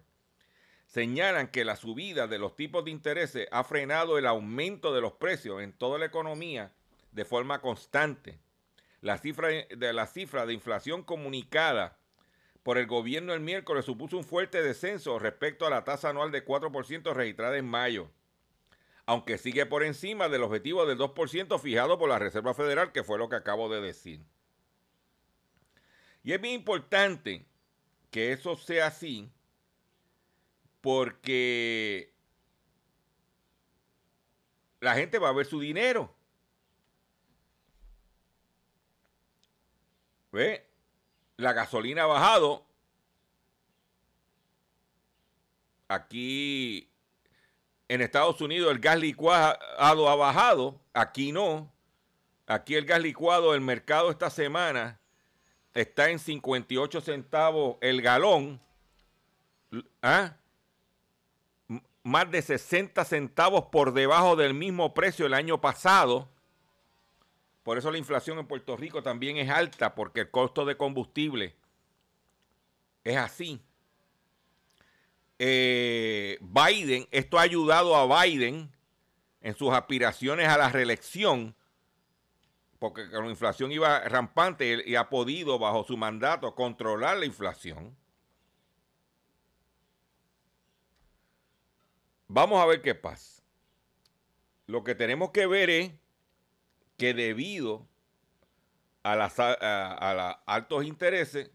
Señalan 0.86 1.50
que 1.50 1.66
la 1.66 1.76
subida 1.76 2.26
de 2.28 2.40
los 2.40 2.56
tipos 2.56 2.86
de 2.86 2.92
intereses 2.92 3.50
ha 3.52 3.66
frenado 3.66 4.18
el 4.18 4.26
aumento 4.26 4.94
de 4.94 5.02
los 5.02 5.12
precios 5.12 5.62
en 5.62 5.74
toda 5.74 6.00
la 6.00 6.06
economía 6.06 6.72
de 7.12 7.26
forma 7.26 7.60
constante. 7.60 8.40
La 9.02 9.18
cifra 9.18 9.50
de, 9.50 9.92
la 9.92 10.08
cifra 10.08 10.46
de 10.46 10.54
inflación 10.54 11.04
comunicada 11.04 11.98
por 12.64 12.78
el 12.78 12.88
gobierno 12.88 13.34
el 13.34 13.40
miércoles 13.40 13.86
supuso 13.86 14.18
un 14.18 14.24
fuerte 14.24 14.62
descenso 14.62 15.20
respecto 15.20 15.66
a 15.66 15.70
la 15.70 15.84
tasa 15.84 16.10
anual 16.10 16.32
de 16.32 16.46
4% 16.46 17.14
registrada 17.14 17.58
en 17.58 17.66
mayo 17.66 18.12
aunque 19.12 19.38
sigue 19.38 19.66
por 19.66 19.84
encima 19.84 20.30
del 20.30 20.44
objetivo 20.44 20.86
del 20.86 20.98
2% 20.98 21.60
fijado 21.60 21.98
por 21.98 22.10
la 22.10 22.20
Reserva 22.20 22.54
Federal, 22.54 22.94
que 22.94 23.04
fue 23.04 23.18
lo 23.18 23.28
que 23.28 23.36
acabo 23.36 23.68
de 23.68 23.82
decir. 23.82 24.24
Y 26.24 26.34
es 26.34 26.42
bien 26.42 26.56
importante 26.56 27.46
que 28.10 28.32
eso 28.32 28.56
sea 28.56 28.88
así, 28.88 29.30
porque 30.80 32.14
la 34.80 34.96
gente 34.96 35.20
va 35.20 35.28
a 35.28 35.34
ver 35.34 35.46
su 35.46 35.60
dinero. 35.60 36.16
¿Ve? 40.32 40.71
La 41.42 41.54
gasolina 41.54 42.04
ha 42.04 42.06
bajado. 42.06 42.64
Aquí 45.88 46.88
en 47.88 48.02
Estados 48.02 48.40
Unidos 48.42 48.72
el 48.72 48.80
gas 48.80 49.00
licuado 49.00 49.58
ha 49.80 50.16
bajado, 50.16 50.80
aquí 50.94 51.32
no. 51.32 51.74
Aquí 52.46 52.76
el 52.76 52.86
gas 52.86 53.02
licuado, 53.02 53.56
el 53.56 53.62
mercado 53.62 54.12
esta 54.12 54.30
semana 54.30 55.00
está 55.74 56.12
en 56.12 56.20
58 56.20 57.02
centavos 57.02 57.78
el 57.82 58.04
galón. 58.04 58.62
¿Ah? 60.04 60.36
Más 62.04 62.30
de 62.30 62.44
60 62.44 63.04
centavos 63.04 63.66
por 63.72 63.94
debajo 63.94 64.36
del 64.36 64.54
mismo 64.54 64.94
precio 64.94 65.26
el 65.26 65.34
año 65.34 65.60
pasado. 65.60 66.30
Por 67.64 67.78
eso 67.78 67.92
la 67.92 67.98
inflación 67.98 68.40
en 68.40 68.48
Puerto 68.48 68.76
Rico 68.76 69.04
también 69.04 69.38
es 69.38 69.50
alta, 69.50 69.94
porque 69.94 70.22
el 70.22 70.32
costo 70.32 70.66
de 70.66 70.78
combustible 70.78 71.56
es 73.04 73.18
así. 73.18 73.62
Eh, 75.38 76.38
Biden, 76.42 77.08
esto 77.12 77.38
ha 77.38 77.42
ayudado 77.42 77.96
a 77.96 78.24
Biden 78.24 78.72
en 79.42 79.56
sus 79.56 79.72
aspiraciones 79.72 80.48
a 80.48 80.58
la 80.58 80.70
reelección, 80.70 81.56
porque 82.80 83.06
la 83.06 83.28
inflación 83.28 83.72
iba 83.72 84.00
rampante 84.08 84.84
y 84.86 84.96
ha 84.96 85.10
podido 85.10 85.60
bajo 85.60 85.84
su 85.84 85.98
mandato 85.98 86.56
controlar 86.56 87.18
la 87.18 87.26
inflación. 87.26 87.96
Vamos 92.28 92.62
a 92.62 92.66
ver 92.66 92.82
qué 92.82 92.96
pasa. 92.96 93.44
Lo 94.66 94.84
que 94.84 94.96
tenemos 94.96 95.32
que 95.32 95.46
ver 95.48 95.70
es 95.70 95.92
que 97.02 97.16
debido 97.16 97.88
a, 99.02 99.16
los 99.16 99.34
altos 100.46 100.86
intereses 100.86 101.50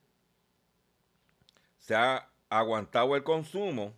se 1.78 1.94
ha 1.94 2.28
aguantado 2.48 3.14
el 3.14 3.22
consumo 3.22 3.94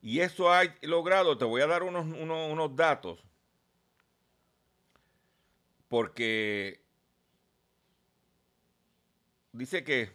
y 0.00 0.20
eso 0.20 0.50
ha 0.50 0.62
logrado, 0.80 1.36
te 1.36 1.44
voy 1.44 1.60
a 1.60 1.66
dar 1.66 1.82
unos, 1.82 2.06
unos 2.06 2.74
datos, 2.74 3.22
porque 5.88 6.80
dice 9.52 9.84
que 9.84 10.10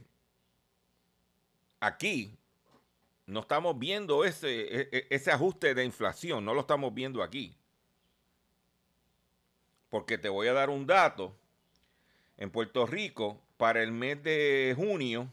aquí 1.80 2.36
no 3.28 3.42
estamos 3.42 3.78
viendo 3.78 4.26
ese, 4.26 4.62
e, 4.62 4.90
e, 4.92 5.08
ese 5.12 5.30
ajuste 5.30 5.76
de 5.76 5.86
inflación, 5.86 6.44
no 6.44 6.56
lo 6.56 6.62
estamos 6.62 6.92
viendo 6.96 7.22
aquí. 7.22 7.56
Porque 9.94 10.18
te 10.18 10.28
voy 10.28 10.48
a 10.48 10.54
dar 10.54 10.72
un 10.72 10.88
dato. 10.88 11.38
En 12.38 12.50
Puerto 12.50 12.88
Rico, 12.88 13.40
para 13.58 13.84
el 13.84 13.92
mes 13.92 14.24
de 14.24 14.74
junio, 14.76 15.32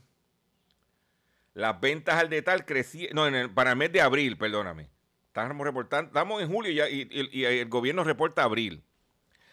las 1.54 1.80
ventas 1.80 2.16
al 2.16 2.28
detalle 2.28 2.66
crecieron, 2.66 3.32
no, 3.32 3.54
para 3.54 3.70
el 3.70 3.76
mes 3.78 3.90
de 3.90 4.02
abril, 4.02 4.36
perdóname. 4.36 4.90
Estamos, 5.28 5.66
reportando, 5.66 6.08
estamos 6.08 6.42
en 6.42 6.52
julio 6.52 6.86
y, 6.86 7.42
el 7.42 7.68
gobierno 7.70 8.04
reporta 8.04 8.42
abril. 8.42 8.84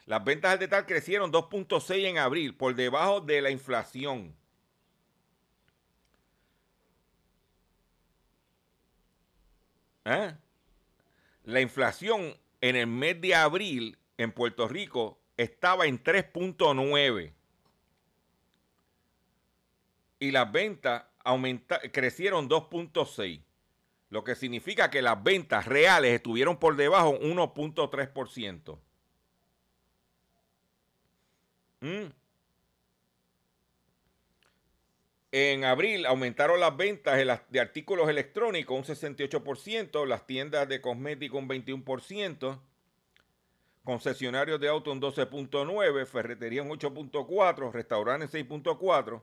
Las 0.05 0.26
ventas 0.26 0.51
al 0.51 0.60
detalle 0.60 0.86
crecieron 0.86 1.32
2.6 1.32 2.03
en 2.03 2.18
abril, 2.18 2.53
por 2.53 2.76
debajo 2.76 3.22
de 3.22 3.39
la 3.39 3.49
inflación. 3.49 4.36
¿Eh? 10.03 10.36
La 11.45 11.62
inflación 11.62 12.38
en 12.60 12.76
el 12.76 12.88
mes 12.88 13.22
de 13.22 13.34
abril 13.34 13.97
en 14.18 14.32
Puerto 14.32 14.68
Rico 14.68 15.20
estaba 15.38 15.86
en 15.86 16.03
3.9 16.03 17.34
y 20.20 20.32
las 20.32 20.51
ventas 20.51 21.03
crecieron 21.91 22.49
2.6, 22.49 23.43
lo 24.09 24.24
que 24.24 24.36
significa 24.36 24.89
que 24.89 25.01
las 25.01 25.22
ventas 25.22 25.65
reales 25.65 26.13
estuvieron 26.13 26.57
por 26.57 26.76
debajo 26.76 27.20
1.3%. 27.20 28.80
¿Mm? 31.82 32.11
En 35.32 35.65
abril 35.65 36.05
aumentaron 36.05 36.59
las 36.59 36.76
ventas 36.76 37.18
de 37.49 37.59
artículos 37.59 38.09
electrónicos 38.09 38.78
un 38.78 38.95
68%, 38.95 40.07
las 40.07 40.26
tiendas 40.26 40.68
de 40.68 40.82
cosméticos 40.82 41.39
un 41.39 41.49
21%, 41.49 42.59
concesionarios 43.88 44.60
de 44.60 44.68
auto 44.68 44.92
un 44.92 45.00
12.9%, 45.00 46.06
ferretería 46.08 46.62
un 46.62 46.72
8.4%, 46.72 47.72
restaurantes 47.72 48.34
6.4%, 48.34 49.22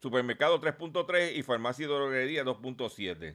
supermercado 0.00 0.60
3.3% 0.60 1.34
y 1.34 1.42
farmacia 1.42 1.82
y 1.82 1.88
droguería 1.88 2.44
2.7%. 2.44 3.34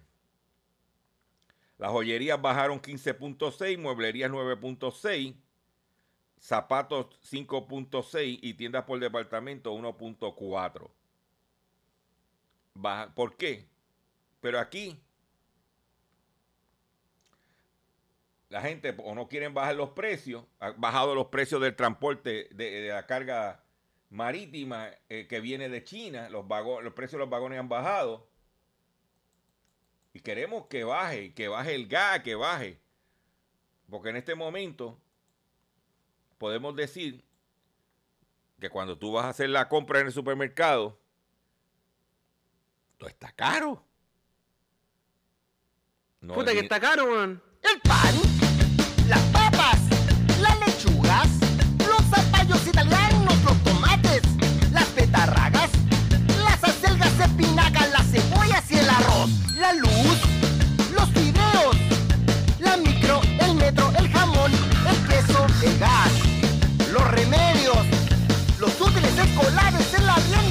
Las 1.78 1.92
joyerías 1.92 2.42
bajaron 2.42 2.82
15.6%, 2.82 3.80
mueblerías 3.80 4.32
9.6%, 4.32 5.36
zapatos 6.40 7.08
5.6% 7.30 8.40
y 8.42 8.54
tiendas 8.54 8.86
por 8.86 8.98
departamento 8.98 9.74
1.4%. 9.74 10.90
¿Por 13.14 13.36
qué? 13.36 13.68
Pero 14.40 14.58
aquí 14.58 14.98
la 18.50 18.62
gente 18.62 18.96
o 19.04 19.16
no 19.16 19.28
quieren 19.28 19.54
bajar 19.54 19.76
los 19.76 19.92
precios, 19.92 20.44
han 20.60 20.80
bajado 20.82 21.16
los 21.16 21.28
precios 21.28 21.62
del 21.62 21.76
transporte 21.76 22.50
de, 22.52 22.90
la 22.90 23.06
carga 23.06 23.64
marítima 24.10 24.90
eh, 25.08 25.28
que 25.28 25.40
viene 25.40 25.70
de 25.70 25.84
China, 25.84 26.30
los, 26.30 26.46
los 26.84 26.94
precios 26.94 27.14
de 27.14 27.20
los 27.20 27.30
vagones 27.30 27.60
han 27.60 27.70
bajado. 27.70 28.28
Y 30.14 30.22
queremos 30.22 30.66
que 30.66 30.84
baje, 30.84 31.34
que 31.36 31.48
baje 31.48 31.76
el 31.76 31.88
gas, 31.88 32.22
que 32.24 32.34
baje. 32.34 32.80
Porque 33.88 34.10
en 34.10 34.16
este 34.16 34.34
momento 34.34 35.00
podemos 36.40 36.76
decir 36.76 37.24
que 38.60 38.70
cuando 38.70 38.98
tú 38.98 39.12
vas 39.12 39.26
a 39.26 39.30
hacer 39.30 39.50
la 39.50 39.70
compra 39.70 40.00
en 40.00 40.08
el 40.08 40.14
supermercado, 40.14 41.00
todo 42.98 43.10
está 43.10 43.32
caro. 43.32 43.84
No 46.22 46.34
Puta 46.34 46.52
que 46.52 46.60
está 46.60 46.80
caro, 46.80 47.06
weón. 47.06 47.42
El 47.62 47.80
pan, 47.82 48.29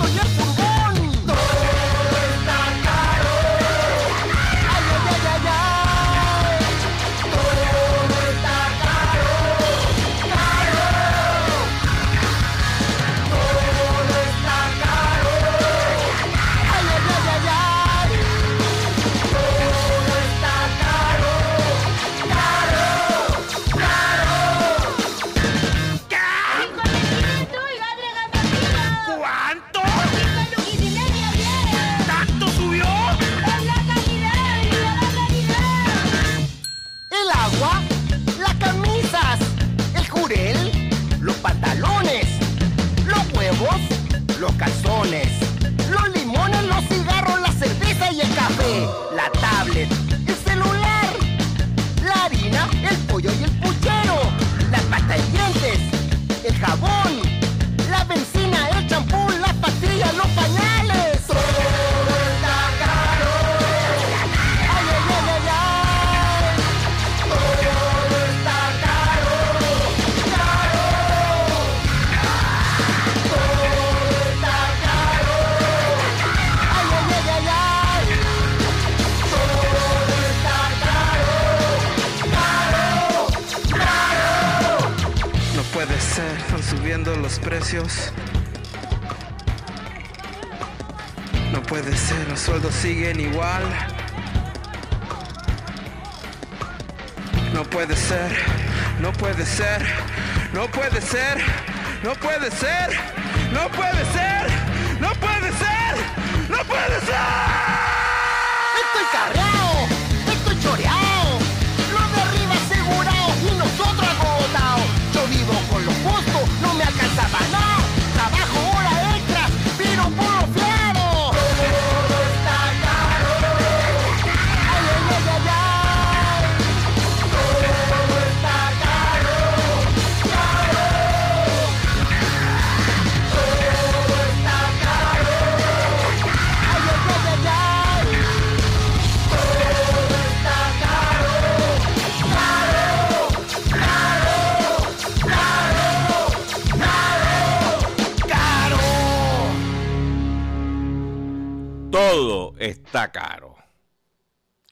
el 0.04 0.18
arriendo 0.18 0.37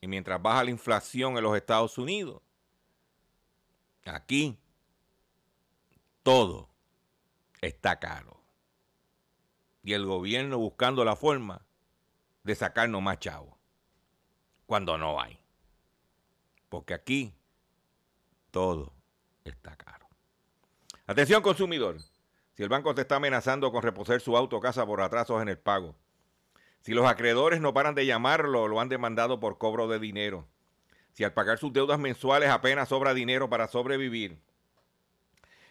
Y 0.06 0.08
mientras 0.08 0.40
baja 0.40 0.62
la 0.62 0.70
inflación 0.70 1.36
en 1.36 1.42
los 1.42 1.56
Estados 1.56 1.98
Unidos, 1.98 2.40
aquí 4.04 4.56
todo 6.22 6.68
está 7.60 7.98
caro. 7.98 8.40
Y 9.82 9.94
el 9.94 10.06
gobierno 10.06 10.58
buscando 10.58 11.04
la 11.04 11.16
forma 11.16 11.66
de 12.44 12.54
sacarnos 12.54 13.02
más 13.02 13.18
chavos, 13.18 13.56
cuando 14.64 14.96
no 14.96 15.20
hay. 15.20 15.40
Porque 16.68 16.94
aquí 16.94 17.34
todo 18.52 18.92
está 19.42 19.74
caro. 19.74 20.06
Atención 21.08 21.42
consumidor, 21.42 21.96
si 22.54 22.62
el 22.62 22.68
banco 22.68 22.94
te 22.94 23.00
está 23.00 23.16
amenazando 23.16 23.72
con 23.72 23.82
reposer 23.82 24.20
su 24.20 24.36
auto 24.36 24.58
o 24.58 24.60
casa 24.60 24.86
por 24.86 25.00
atrasos 25.00 25.42
en 25.42 25.48
el 25.48 25.58
pago, 25.58 25.96
si 26.86 26.94
los 26.94 27.04
acreedores 27.04 27.60
no 27.60 27.74
paran 27.74 27.96
de 27.96 28.06
llamarlo, 28.06 28.68
lo 28.68 28.80
han 28.80 28.88
demandado 28.88 29.40
por 29.40 29.58
cobro 29.58 29.88
de 29.88 29.98
dinero, 29.98 30.46
si 31.14 31.24
al 31.24 31.32
pagar 31.32 31.58
sus 31.58 31.72
deudas 31.72 31.98
mensuales 31.98 32.48
apenas 32.48 32.90
sobra 32.90 33.12
dinero 33.12 33.50
para 33.50 33.66
sobrevivir, 33.66 34.38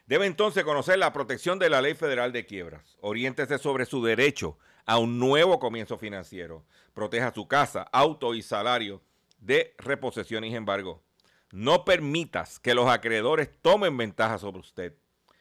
debe 0.07 0.25
entonces 0.25 0.65
conocer 0.65 0.99
la 0.99 1.13
protección 1.13 1.57
de 1.57 1.69
la 1.69 1.81
Ley 1.81 1.93
Federal 1.93 2.33
de 2.33 2.45
Quiebras. 2.45 2.97
Oriéntese 2.99 3.59
sobre 3.59 3.85
su 3.85 4.03
derecho 4.03 4.57
a 4.85 4.97
un 4.97 5.17
nuevo 5.17 5.57
comienzo 5.57 5.97
financiero. 5.97 6.65
Proteja 6.93 7.33
su 7.33 7.47
casa, 7.47 7.83
auto 7.93 8.35
y 8.35 8.41
salario 8.41 9.01
de 9.39 9.73
reposición 9.77 10.43
y 10.43 10.53
embargo. 10.53 11.01
No 11.49 11.85
permitas 11.85 12.59
que 12.59 12.75
los 12.75 12.89
acreedores 12.89 13.49
tomen 13.61 13.95
ventaja 13.95 14.37
sobre 14.37 14.59
usted. 14.59 14.93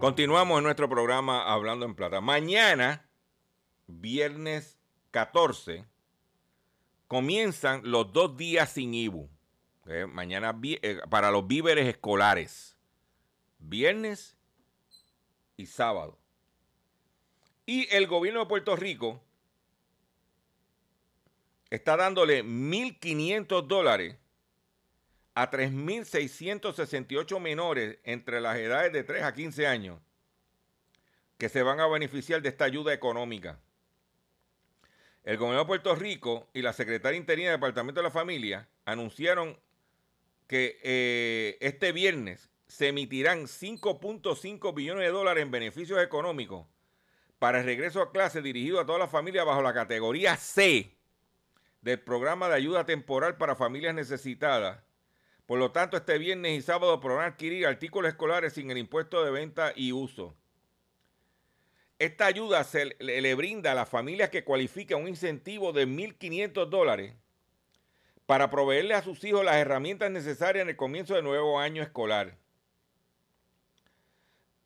Continuamos 0.00 0.58
en 0.58 0.64
nuestro 0.64 0.90
programa 0.90 1.50
Hablando 1.50 1.86
en 1.86 1.94
Plata. 1.94 2.20
Mañana, 2.20 3.08
viernes 3.86 4.78
14, 5.10 5.86
comienzan 7.08 7.80
los 7.82 8.12
dos 8.12 8.36
días 8.36 8.70
sin 8.70 8.92
IBU. 8.92 9.30
Eh, 9.86 10.04
mañana 10.06 10.54
eh, 10.62 11.00
para 11.08 11.30
los 11.30 11.46
víveres 11.46 11.86
escolares. 11.86 12.76
Viernes 13.58 14.36
y 15.56 15.64
sábado. 15.64 16.18
Y 17.64 17.88
el 17.94 18.06
gobierno 18.06 18.40
de 18.40 18.46
Puerto 18.46 18.76
Rico 18.76 19.22
está 21.70 21.96
dándole 21.96 22.44
1.500 22.44 23.66
dólares 23.66 24.16
a 25.36 25.50
3.668 25.50 27.38
menores 27.40 27.98
entre 28.04 28.40
las 28.40 28.56
edades 28.56 28.90
de 28.90 29.04
3 29.04 29.22
a 29.22 29.34
15 29.34 29.66
años 29.66 30.00
que 31.36 31.50
se 31.50 31.62
van 31.62 31.78
a 31.78 31.86
beneficiar 31.86 32.40
de 32.40 32.48
esta 32.48 32.64
ayuda 32.64 32.94
económica. 32.94 33.60
El 35.24 35.36
gobierno 35.36 35.60
de 35.60 35.66
Puerto 35.66 35.94
Rico 35.94 36.48
y 36.54 36.62
la 36.62 36.72
secretaria 36.72 37.18
interina 37.18 37.50
del 37.50 37.58
Departamento 37.58 38.00
de 38.00 38.04
la 38.04 38.10
Familia 38.10 38.66
anunciaron 38.86 39.58
que 40.46 40.80
eh, 40.82 41.58
este 41.60 41.92
viernes 41.92 42.48
se 42.66 42.88
emitirán 42.88 43.42
5.5 43.42 44.74
billones 44.74 45.04
de 45.04 45.10
dólares 45.10 45.42
en 45.42 45.50
beneficios 45.50 46.02
económicos 46.02 46.66
para 47.38 47.58
el 47.58 47.66
regreso 47.66 48.00
a 48.00 48.10
clase 48.10 48.40
dirigido 48.40 48.80
a 48.80 48.86
todas 48.86 49.00
las 49.00 49.10
familias 49.10 49.44
bajo 49.44 49.60
la 49.60 49.74
categoría 49.74 50.34
C 50.36 50.96
del 51.82 52.00
programa 52.00 52.48
de 52.48 52.54
ayuda 52.54 52.86
temporal 52.86 53.36
para 53.36 53.54
familias 53.54 53.94
necesitadas 53.94 54.85
por 55.46 55.60
lo 55.60 55.70
tanto, 55.70 55.96
este 55.96 56.18
viernes 56.18 56.58
y 56.58 56.62
sábado 56.62 56.98
podrán 57.00 57.32
adquirir 57.32 57.66
artículos 57.66 58.08
escolares 58.08 58.52
sin 58.52 58.70
el 58.70 58.78
impuesto 58.78 59.24
de 59.24 59.30
venta 59.30 59.72
y 59.76 59.92
uso. 59.92 60.34
Esta 62.00 62.26
ayuda 62.26 62.64
se 62.64 62.96
le, 62.98 63.34
brinda 63.36 63.72
a 63.72 63.74
las 63.74 63.88
familias 63.88 64.28
que 64.28 64.44
cualifican 64.44 65.00
un 65.00 65.08
incentivo 65.08 65.72
de 65.72 65.86
1.500 65.86 66.66
dólares 66.68 67.14
para 68.26 68.50
proveerle 68.50 68.94
a 68.94 69.02
sus 69.02 69.22
hijos 69.24 69.44
las 69.44 69.56
herramientas 69.56 70.10
necesarias 70.10 70.64
en 70.64 70.68
el 70.68 70.76
comienzo 70.76 71.14
del 71.14 71.24
nuevo 71.24 71.60
año 71.60 71.82
escolar. 71.82 72.36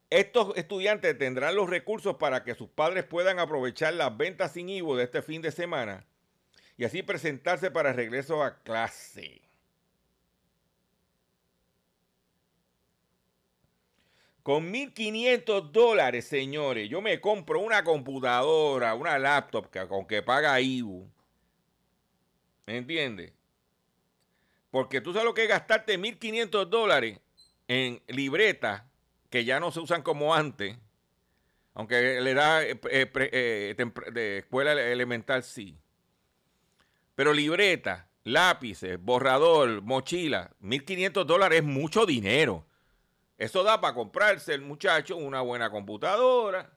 Estos 0.09 0.57
estudiantes 0.57 1.17
tendrán 1.19 1.55
los 1.55 1.71
recursos 1.71 2.17
para 2.17 2.43
que 2.43 2.57
sus 2.57 2.69
padres 2.69 3.05
puedan 3.05 3.39
aprovechar 3.39 3.95
las 3.95 4.17
ventas 4.17 4.53
sin 4.53 4.69
IVO 4.71 4.97
de 4.97 5.05
este 5.05 5.23
fin 5.23 5.41
de 5.41 5.53
semana 5.53 6.05
y 6.77 6.85
así 6.85 7.03
presentarse 7.03 7.71
para 7.71 7.91
el 7.91 7.97
regreso 7.97 8.43
a 8.43 8.61
clase. 8.63 9.50
Con 14.43 14.73
1.500 14.73 15.71
dólares, 15.71 16.27
señores, 16.27 16.89
yo 16.89 17.03
me 17.03 17.21
compro 17.21 17.61
una 17.61 17.85
computadora, 17.85 18.95
una 18.95 19.19
laptop 19.19 19.71
que, 19.71 19.87
con 19.87 20.07
que 20.07 20.23
paga 20.23 20.61
IBU. 20.61 21.11
¿Me 22.67 22.79
entiendes? 22.79 23.33
Porque 24.71 25.01
tú 25.01 25.13
sabes 25.13 25.27
lo 25.27 25.35
que 25.35 25.43
es 25.43 25.49
gastarte 25.49 25.99
1.500 25.99 26.67
dólares 26.67 27.21
en 27.69 28.03
libretas 28.09 28.85
que 29.29 29.45
ya 29.45 29.61
no 29.61 29.71
se 29.73 29.81
usan 29.81 30.03
como 30.03 30.35
antes. 30.35 30.77
Aunque 31.75 32.21
le 32.21 32.35
da 32.35 32.65
eh, 32.65 32.81
eh, 32.91 33.11
eh, 33.15 34.11
de 34.13 34.39
escuela 34.39 34.73
elemental 34.73 35.43
sí. 35.43 35.79
Pero 37.15 37.33
libreta, 37.33 38.09
lápices, 38.25 39.01
borrador, 39.01 39.83
mochila, 39.83 40.51
1.500 40.63 41.25
dólares 41.25 41.59
es 41.59 41.65
mucho 41.65 42.07
dinero. 42.07 42.67
Eso 43.41 43.63
da 43.63 43.81
para 43.81 43.95
comprarse 43.95 44.53
el 44.53 44.61
muchacho 44.61 45.17
una 45.17 45.41
buena 45.41 45.71
computadora. 45.71 46.71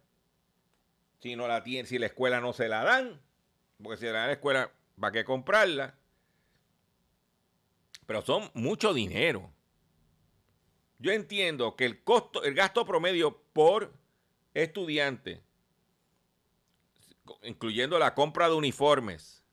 Si 1.20 1.36
no 1.36 1.46
la 1.46 1.62
tiene, 1.62 1.90
si 1.90 2.00
la 2.00 2.06
escuela 2.06 2.40
no 2.40 2.54
se 2.54 2.70
la 2.70 2.86
dan, 2.86 3.22
porque 3.84 3.98
si 3.98 4.06
la 4.06 4.14
dan 4.14 4.28
la 4.28 4.34
escuela, 4.34 4.72
¿para 4.98 5.12
qué 5.12 5.26
comprarla? 5.26 5.98
Pero 8.06 8.22
son 8.22 8.50
mucho 8.54 8.94
dinero. 8.94 9.52
Yo 11.00 11.12
entiendo 11.12 11.76
que 11.76 11.84
el 11.84 12.02
costo, 12.02 12.46
el 12.46 12.54
gasto 12.54 12.86
promedio 12.86 13.42
por 13.52 13.92
estudiante, 14.54 15.44
incluyendo 17.42 18.00
la 18.00 18.16
compra 18.16 18.48
de 18.48 18.56
uniformes, 18.56 19.44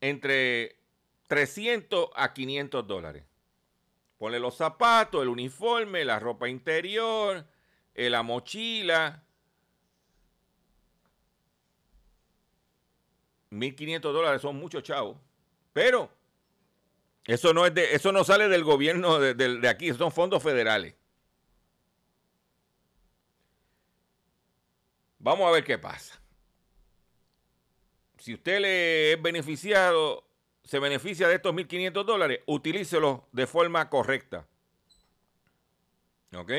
entre 0.00 0.78
300 1.26 2.08
a 2.14 2.32
500 2.32 2.86
dólares. 2.86 3.33
Ponle 4.24 4.40
los 4.40 4.56
zapatos, 4.56 5.20
el 5.20 5.28
uniforme, 5.28 6.02
la 6.02 6.18
ropa 6.18 6.48
interior, 6.48 7.46
eh, 7.92 8.08
la 8.08 8.22
mochila. 8.22 9.22
1.500 13.50 14.00
dólares 14.00 14.40
son 14.40 14.56
muchos 14.56 14.82
chavos. 14.82 15.18
Pero 15.74 16.10
eso 17.26 17.52
no, 17.52 17.66
es 17.66 17.74
de, 17.74 17.94
eso 17.94 18.12
no 18.12 18.24
sale 18.24 18.48
del 18.48 18.64
gobierno 18.64 19.18
de, 19.18 19.34
de 19.34 19.68
aquí, 19.68 19.92
son 19.92 20.10
fondos 20.10 20.42
federales. 20.42 20.94
Vamos 25.18 25.46
a 25.46 25.50
ver 25.50 25.64
qué 25.64 25.76
pasa. 25.76 26.18
Si 28.16 28.32
usted 28.32 28.60
le 28.60 29.12
es 29.12 29.20
beneficiado 29.20 30.26
se 30.64 30.78
beneficia 30.78 31.28
de 31.28 31.36
estos 31.36 31.54
1.500 31.54 32.04
dólares, 32.04 32.40
utilícelos 32.46 33.20
de 33.32 33.46
forma 33.46 33.88
correcta. 33.90 34.46
¿Ok? 36.34 36.50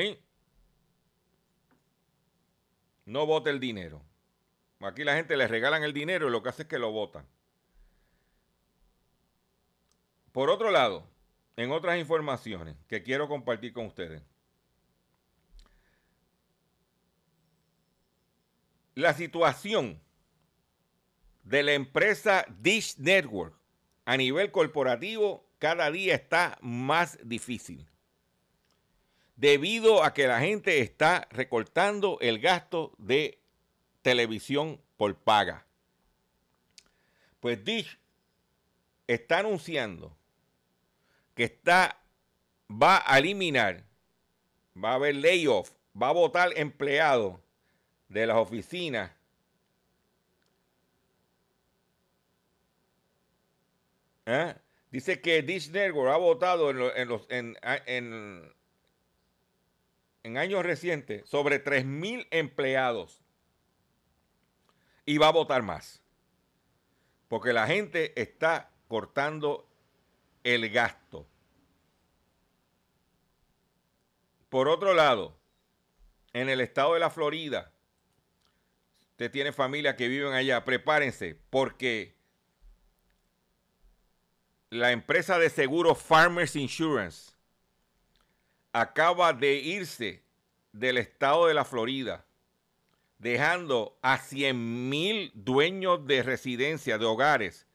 No 3.04 3.26
vote 3.26 3.50
el 3.50 3.60
dinero. 3.60 4.02
Aquí 4.80 5.04
la 5.04 5.16
gente 5.16 5.36
le 5.36 5.48
regalan 5.48 5.82
el 5.82 5.92
dinero 5.92 6.28
y 6.28 6.30
lo 6.30 6.42
que 6.42 6.50
hace 6.50 6.62
es 6.62 6.68
que 6.68 6.78
lo 6.78 6.92
votan. 6.92 7.26
Por 10.32 10.50
otro 10.50 10.70
lado, 10.70 11.08
en 11.56 11.72
otras 11.72 11.98
informaciones 11.98 12.76
que 12.88 13.02
quiero 13.02 13.26
compartir 13.28 13.72
con 13.72 13.86
ustedes. 13.86 14.22
La 18.94 19.14
situación 19.14 20.00
de 21.42 21.62
la 21.62 21.72
empresa 21.72 22.46
Dish 22.60 22.96
Network 22.98 23.54
a 24.06 24.16
nivel 24.16 24.50
corporativo 24.52 25.44
cada 25.58 25.90
día 25.90 26.14
está 26.14 26.56
más 26.62 27.18
difícil. 27.22 27.86
Debido 29.34 30.02
a 30.02 30.14
que 30.14 30.26
la 30.26 30.40
gente 30.40 30.80
está 30.80 31.28
recortando 31.30 32.16
el 32.20 32.38
gasto 32.38 32.94
de 32.98 33.42
televisión 34.00 34.80
por 34.96 35.16
paga. 35.16 35.66
Pues 37.40 37.62
Dish 37.64 37.98
está 39.06 39.40
anunciando 39.40 40.16
que 41.34 41.44
está, 41.44 42.00
va 42.70 43.02
a 43.04 43.18
eliminar, 43.18 43.84
va 44.82 44.92
a 44.92 44.94
haber 44.94 45.16
layoff, 45.16 45.72
va 46.00 46.08
a 46.08 46.12
votar 46.12 46.50
empleados 46.56 47.38
de 48.08 48.26
las 48.26 48.36
oficinas 48.36 49.15
¿Eh? 54.26 54.54
Dice 54.90 55.20
que 55.20 55.42
Dish 55.42 55.70
Network 55.70 56.12
ha 56.12 56.16
votado 56.16 56.70
en, 56.70 57.56
años 60.36 60.64
recientes 60.64 61.28
sobre 61.28 61.62
3.000 61.62 62.26
empleados 62.30 63.20
y 65.04 65.18
va 65.18 65.28
a 65.28 65.32
votar 65.32 65.62
más. 65.62 66.02
Porque 67.28 67.52
la 67.52 67.66
gente 67.66 68.20
está 68.20 68.70
cortando 68.88 69.68
el 70.44 70.70
gasto. 70.70 71.28
Por 74.48 74.68
otro 74.68 74.94
lado, 74.94 75.36
en 76.32 76.48
el 76.48 76.60
estado 76.60 76.94
de 76.94 77.00
la 77.00 77.10
Florida, 77.10 77.72
usted 79.10 79.30
tiene 79.30 79.52
familia 79.52 79.96
que 79.96 80.08
viven 80.08 80.32
allá, 80.32 80.64
prepárense 80.64 81.36
porque 81.50 82.15
la 84.80 84.92
empresa 84.92 85.38
de 85.38 85.50
seguro 85.50 85.94
Farmers 85.94 86.56
Insurance 86.56 87.32
acaba 88.72 89.32
de 89.32 89.54
irse 89.54 90.22
del 90.72 90.98
estado 90.98 91.46
de 91.46 91.54
la 91.54 91.64
Florida, 91.64 92.26
dejando 93.18 93.98
a 94.02 94.18
100 94.18 94.90
mil 94.90 95.32
dueños 95.34 96.06
de 96.06 96.22
residencia, 96.22 96.98
de 96.98 97.06
hogares, 97.06 97.66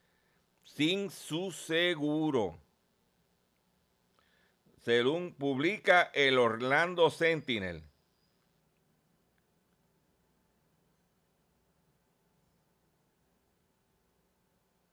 sin 0.63 1.09
su 1.09 1.51
seguro. 1.51 2.59
Según 4.83 5.33
publica 5.33 6.11
el 6.13 6.37
Orlando 6.37 7.09
Sentinel. 7.09 7.83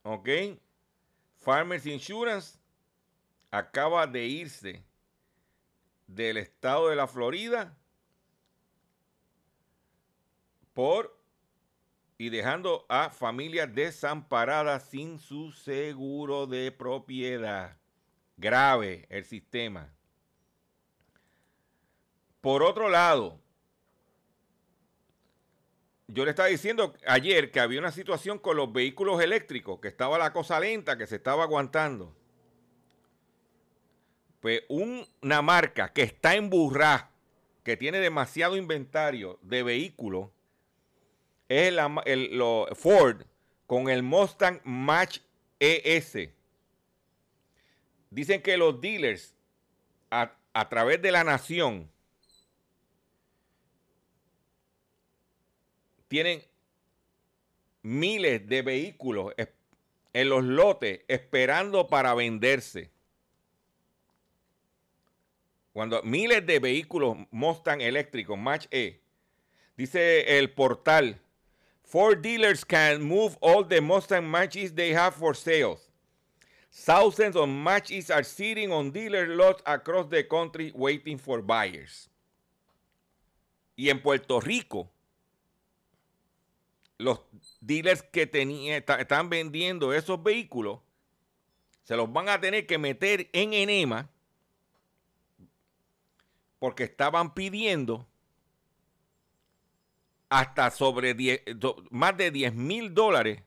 ¿Ok? 0.02 0.28
Farmers 1.48 1.86
Insurance 1.86 2.58
acaba 3.50 4.06
de 4.06 4.26
irse 4.26 4.84
del 6.06 6.36
estado 6.36 6.90
de 6.90 6.96
la 6.96 7.06
Florida 7.06 7.74
por 10.74 11.18
y 12.18 12.28
dejando 12.28 12.84
a 12.90 13.08
familias 13.08 13.74
desamparadas 13.74 14.90
sin 14.90 15.18
su 15.18 15.50
seguro 15.52 16.46
de 16.46 16.70
propiedad. 16.70 17.78
Grave 18.36 19.06
el 19.08 19.24
sistema. 19.24 19.90
Por 22.42 22.62
otro 22.62 22.90
lado, 22.90 23.40
yo 26.08 26.24
le 26.24 26.30
estaba 26.30 26.48
diciendo 26.48 26.94
ayer 27.06 27.50
que 27.50 27.60
había 27.60 27.78
una 27.78 27.92
situación 27.92 28.38
con 28.38 28.56
los 28.56 28.72
vehículos 28.72 29.22
eléctricos, 29.22 29.78
que 29.78 29.88
estaba 29.88 30.16
la 30.16 30.32
cosa 30.32 30.58
lenta, 30.58 30.96
que 30.96 31.06
se 31.06 31.16
estaba 31.16 31.42
aguantando. 31.42 32.16
Pues 34.40 34.62
una 34.68 35.42
marca 35.42 35.92
que 35.92 36.02
está 36.02 36.34
en 36.34 36.48
burra, 36.48 37.10
que 37.62 37.76
tiene 37.76 38.00
demasiado 38.00 38.56
inventario 38.56 39.38
de 39.42 39.62
vehículos, 39.62 40.30
es 41.46 41.74
el, 42.06 42.42
Ford 42.74 43.22
con 43.66 43.90
el 43.90 44.02
Mustang 44.02 44.60
Match 44.64 45.20
ES. 45.60 46.30
Dicen 48.08 48.40
que 48.40 48.56
los 48.56 48.80
dealers 48.80 49.34
a 50.10 50.68
través 50.70 51.02
de 51.02 51.12
la 51.12 51.22
nación 51.22 51.90
tienen 56.08 56.42
miles 57.82 58.46
de 58.48 58.62
vehículos 58.62 59.34
en 60.12 60.28
los 60.28 60.42
lotes 60.42 61.00
esperando 61.08 61.86
para 61.86 62.14
venderse. 62.14 62.90
Cuando 65.72 66.02
miles 66.02 66.44
de 66.44 66.58
vehículos 66.58 67.16
Mustang 67.30 67.80
eléctricos, 67.80 68.36
Match 68.36 68.66
E, 68.70 69.00
dice 69.76 70.38
el 70.38 70.50
portal, 70.50 71.20
Four 71.88 72.16
dealers 72.16 72.66
can 72.66 73.00
move 73.00 73.38
all 73.40 73.64
the 73.64 73.80
Mustang 73.80 74.30
matches 74.30 74.74
they 74.74 74.92
have 74.92 75.14
for 75.14 75.34
sale. 75.34 75.78
Thousands 76.70 77.34
of 77.34 77.48
matches 77.48 78.10
are 78.10 78.22
sitting 78.22 78.70
on 78.70 78.90
dealer 78.90 79.34
lots 79.34 79.62
across 79.64 80.06
the 80.10 80.22
country 80.24 80.70
waiting 80.74 81.16
for 81.16 81.40
buyers. 81.40 82.10
Y 83.74 83.88
en 83.88 84.00
Puerto 84.00 84.38
Rico, 84.38 84.90
los 86.98 87.20
dealers 87.60 88.02
que 88.02 88.30
están 88.98 89.30
vendiendo 89.30 89.92
esos 89.92 90.22
vehículos 90.22 90.80
se 91.84 91.96
los 91.96 92.12
van 92.12 92.28
a 92.28 92.40
tener 92.40 92.66
que 92.66 92.76
meter 92.76 93.30
en 93.32 93.54
enema 93.54 94.10
porque 96.58 96.84
estaban 96.84 97.32
pidiendo 97.34 98.06
hasta 100.28 100.70
sobre 100.70 101.16
más 101.90 102.16
de 102.16 102.30
10 102.30 102.54
mil 102.54 102.92
dólares 102.92 103.42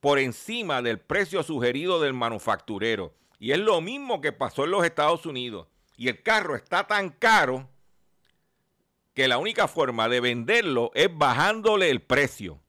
por 0.00 0.18
encima 0.18 0.82
del 0.82 1.00
precio 1.00 1.42
sugerido 1.42 2.00
del 2.00 2.12
manufacturero. 2.12 3.14
Y 3.38 3.52
es 3.52 3.58
lo 3.58 3.80
mismo 3.80 4.20
que 4.20 4.32
pasó 4.32 4.64
en 4.64 4.72
los 4.72 4.84
Estados 4.84 5.24
Unidos. 5.24 5.68
Y 5.96 6.08
el 6.08 6.22
carro 6.22 6.54
está 6.54 6.86
tan 6.86 7.10
caro 7.10 7.68
que 9.18 9.26
la 9.26 9.38
única 9.38 9.66
forma 9.66 10.08
de 10.08 10.20
venderlo 10.20 10.92
es 10.94 11.08
bajándole 11.12 11.90
el 11.90 12.00
precio. 12.00 12.62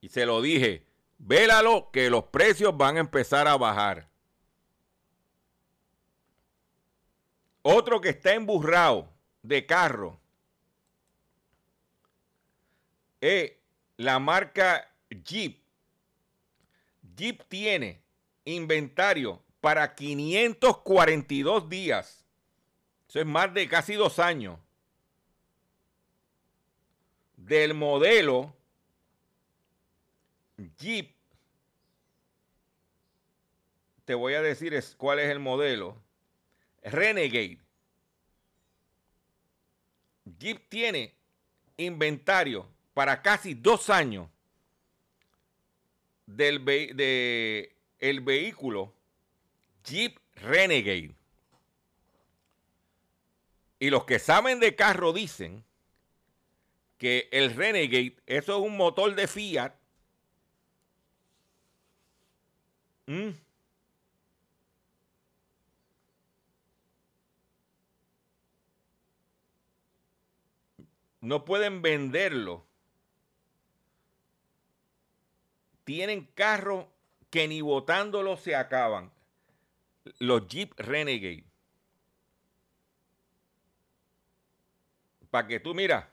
Y 0.00 0.08
se 0.08 0.24
lo 0.24 0.40
dije, 0.40 0.86
vélalo 1.18 1.90
que 1.90 2.08
los 2.08 2.24
precios 2.24 2.74
van 2.74 2.96
a 2.96 3.00
empezar 3.00 3.46
a 3.46 3.58
bajar. 3.58 4.08
Otro 7.60 8.00
que 8.00 8.08
está 8.08 8.32
emburrado 8.32 9.12
de 9.42 9.66
carro 9.66 10.18
es 13.20 13.52
la 13.98 14.18
marca 14.18 14.90
Jeep. 15.10 15.62
Jeep 17.14 17.42
tiene 17.48 18.00
inventario 18.46 19.42
para 19.60 19.94
542 19.94 21.68
días. 21.68 22.24
Eso 23.06 23.20
es 23.20 23.26
más 23.26 23.52
de 23.52 23.68
casi 23.68 23.96
dos 23.96 24.18
años 24.18 24.58
del 27.52 27.74
modelo 27.74 28.56
Jeep, 30.78 31.14
te 34.06 34.14
voy 34.14 34.32
a 34.32 34.40
decir 34.40 34.82
cuál 34.96 35.18
es 35.18 35.28
el 35.28 35.38
modelo. 35.38 36.02
Renegade. 36.82 37.58
Jeep 40.38 40.66
tiene 40.70 41.14
inventario 41.76 42.66
para 42.94 43.20
casi 43.20 43.52
dos 43.52 43.90
años 43.90 44.30
del 46.24 46.64
de 46.64 47.76
el 47.98 48.22
vehículo 48.22 48.94
Jeep 49.84 50.18
Renegade. 50.36 51.14
Y 53.78 53.90
los 53.90 54.06
que 54.06 54.18
saben 54.18 54.58
de 54.58 54.74
carro 54.74 55.12
dicen 55.12 55.62
que 57.02 57.28
el 57.32 57.52
Renegade, 57.56 58.14
eso 58.26 58.56
es 58.56 58.64
un 58.64 58.76
motor 58.76 59.12
de 59.16 59.26
Fiat. 59.26 59.74
¿Mm? 63.08 63.30
No 71.22 71.44
pueden 71.44 71.82
venderlo. 71.82 72.64
Tienen 75.82 76.26
carro 76.36 76.88
que 77.30 77.48
ni 77.48 77.62
botándolo 77.62 78.36
se 78.36 78.54
acaban. 78.54 79.10
los 80.20 80.46
Jeep 80.46 80.72
Renegade. 80.78 81.46
Para 85.32 85.48
que 85.48 85.58
tú 85.58 85.74
miras. 85.74 86.11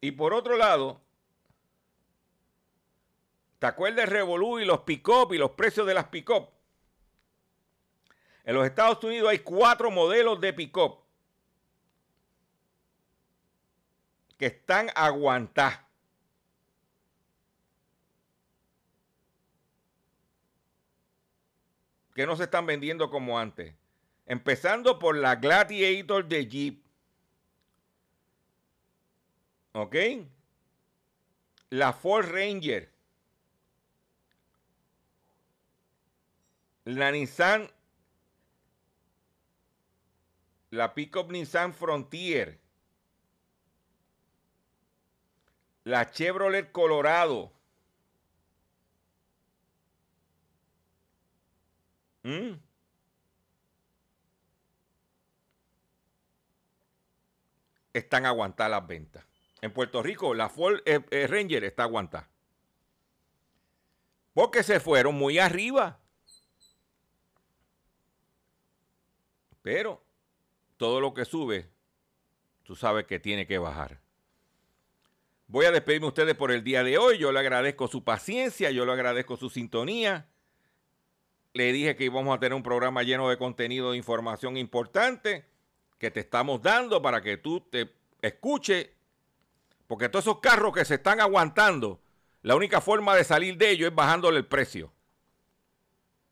Y 0.00 0.12
por 0.12 0.32
otro 0.32 0.56
lado, 0.56 1.00
¿te 3.58 3.66
acuerdas 3.66 4.08
Revolú 4.08 4.60
y 4.60 4.64
los 4.64 4.80
pick-up 4.80 5.32
y 5.32 5.38
los 5.38 5.52
precios 5.52 5.86
de 5.86 5.94
las 5.94 6.06
pick-up? 6.06 6.48
En 8.44 8.54
los 8.54 8.64
Estados 8.64 9.02
Unidos 9.04 9.28
hay 9.28 9.40
cuatro 9.40 9.90
modelos 9.90 10.40
de 10.40 10.52
pick-up 10.52 11.00
que 14.38 14.46
están 14.46 14.88
aguantados. 14.94 15.80
Que 22.14 22.26
no 22.26 22.36
se 22.36 22.44
están 22.44 22.66
vendiendo 22.66 23.10
como 23.10 23.38
antes. 23.38 23.74
Empezando 24.26 24.98
por 24.98 25.16
la 25.16 25.36
Gladiator 25.36 26.26
de 26.26 26.46
Jeep. 26.46 26.87
¿Ok? 29.78 29.94
La 31.70 31.92
Ford 31.92 32.26
Ranger. 32.26 32.90
La 36.84 37.12
Nissan. 37.12 37.70
La 40.70 40.94
Pickup 40.94 41.30
Nissan 41.30 41.72
Frontier. 41.72 42.58
La 45.84 46.10
Chevrolet 46.10 46.72
Colorado. 46.72 47.52
¿Mm? 52.24 52.54
Están 57.92 58.26
aguantadas 58.26 58.72
las 58.72 58.86
ventas. 58.88 59.37
En 59.60 59.72
Puerto 59.72 60.02
Rico, 60.02 60.34
la 60.34 60.48
Ford 60.48 60.80
eh, 60.84 61.00
eh, 61.10 61.26
Ranger 61.26 61.64
está 61.64 61.84
aguantada. 61.84 62.28
Porque 64.32 64.62
se 64.62 64.78
fueron 64.78 65.16
muy 65.16 65.38
arriba. 65.38 65.98
Pero 69.62 70.02
todo 70.76 71.00
lo 71.00 71.12
que 71.12 71.24
sube, 71.24 71.68
tú 72.62 72.76
sabes 72.76 73.04
que 73.06 73.18
tiene 73.18 73.46
que 73.46 73.58
bajar. 73.58 74.00
Voy 75.48 75.64
a 75.64 75.72
despedirme 75.72 76.06
a 76.06 76.08
ustedes 76.08 76.36
por 76.36 76.52
el 76.52 76.62
día 76.62 76.84
de 76.84 76.98
hoy. 76.98 77.18
Yo 77.18 77.32
le 77.32 77.40
agradezco 77.40 77.88
su 77.88 78.04
paciencia, 78.04 78.70
yo 78.70 78.86
le 78.86 78.92
agradezco 78.92 79.36
su 79.36 79.50
sintonía. 79.50 80.28
Le 81.54 81.72
dije 81.72 81.96
que 81.96 82.04
íbamos 82.04 82.36
a 82.36 82.38
tener 82.38 82.54
un 82.54 82.62
programa 82.62 83.02
lleno 83.02 83.28
de 83.28 83.38
contenido 83.38 83.90
de 83.90 83.96
información 83.96 84.56
importante 84.56 85.46
que 85.98 86.10
te 86.10 86.20
estamos 86.20 86.62
dando 86.62 87.02
para 87.02 87.22
que 87.22 87.38
tú 87.38 87.60
te 87.60 87.92
escuches 88.22 88.90
porque 89.88 90.08
todos 90.08 90.26
esos 90.26 90.38
carros 90.40 90.72
que 90.72 90.84
se 90.84 90.94
están 90.94 91.20
aguantando, 91.20 92.00
la 92.42 92.54
única 92.54 92.80
forma 92.80 93.16
de 93.16 93.24
salir 93.24 93.56
de 93.56 93.70
ellos 93.70 93.88
es 93.88 93.94
bajándole 93.94 94.38
el 94.38 94.46
precio. 94.46 94.92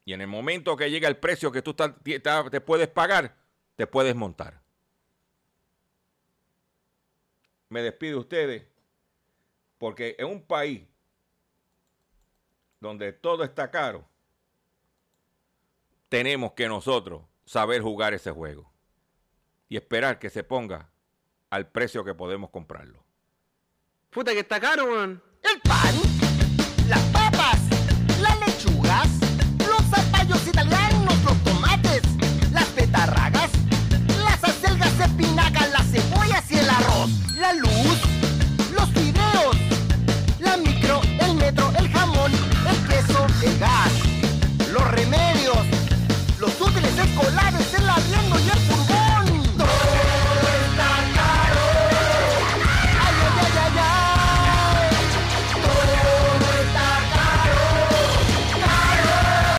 Y 0.05 0.13
en 0.13 0.21
el 0.21 0.29
momento 0.29 0.77
que 0.77 0.91
llega 0.91 1.09
el 1.09 1.17
precio 1.17 1.51
que 1.51 1.63
tú 1.63 1.75
te 1.75 2.61
puedes 2.61 2.89
pagar, 2.89 3.35
te 3.75 3.87
puedes 3.89 4.15
montar. 4.15 4.61
Me 7.71 7.83
despido 7.83 8.13
de 8.13 8.21
ustedes 8.21 8.67
porque 9.79 10.15
en 10.19 10.27
un 10.27 10.43
país 10.43 10.83
donde 12.79 13.13
todo 13.13 13.43
está 13.43 13.71
caro, 13.71 14.07
tenemos 16.09 16.53
que 16.53 16.69
nosotros 16.69 17.23
saber 17.47 17.81
jugar 17.81 18.13
ese 18.15 18.31
juego 18.31 18.71
y 19.69 19.77
esperar 19.77 20.19
que 20.19 20.31
se 20.31 20.45
ponga 20.45 20.91
al 21.51 21.69
precio 21.69 22.05
que 22.05 22.15
podemos 22.15 22.51
comprarlo. 22.51 23.06
Puta 24.17 24.33
que 24.33 24.41
está 24.41 24.59
caro, 24.59 24.85
weón. 24.85 25.23
El 25.43 25.61
pan, 25.61 25.95
las 26.89 27.03
papas, 27.13 27.59
las 28.23 28.41
lechugas, 28.47 29.09
los 29.59 29.83
zapallos 29.91 30.47
italianos, 30.47 31.15
los 31.23 31.45
tomates, 31.45 32.01
las 32.51 32.65
petarragas, 32.69 33.51
las 34.25 34.43
acelgas, 34.43 34.99
espinacas, 34.99 35.71
las 35.71 35.91
cebollas 35.91 36.51
y 36.51 36.57
el 36.57 36.71
arroz, 36.71 37.11
la 37.39 37.53
luz, 37.53 37.99
los 38.75 38.89
fideos, 38.89 39.57
la 40.41 40.57
micro, 40.57 41.03
el 41.21 41.35
metro, 41.35 41.71
el 41.79 41.87
jamón, 41.91 42.33
el 42.33 42.89
queso, 42.89 43.27
el 43.43 43.59
gas, 43.59 43.93
los 44.73 44.91
remedios, 44.93 45.59
los 46.41 46.59
útiles 46.59 46.99
escolares. 46.99 47.46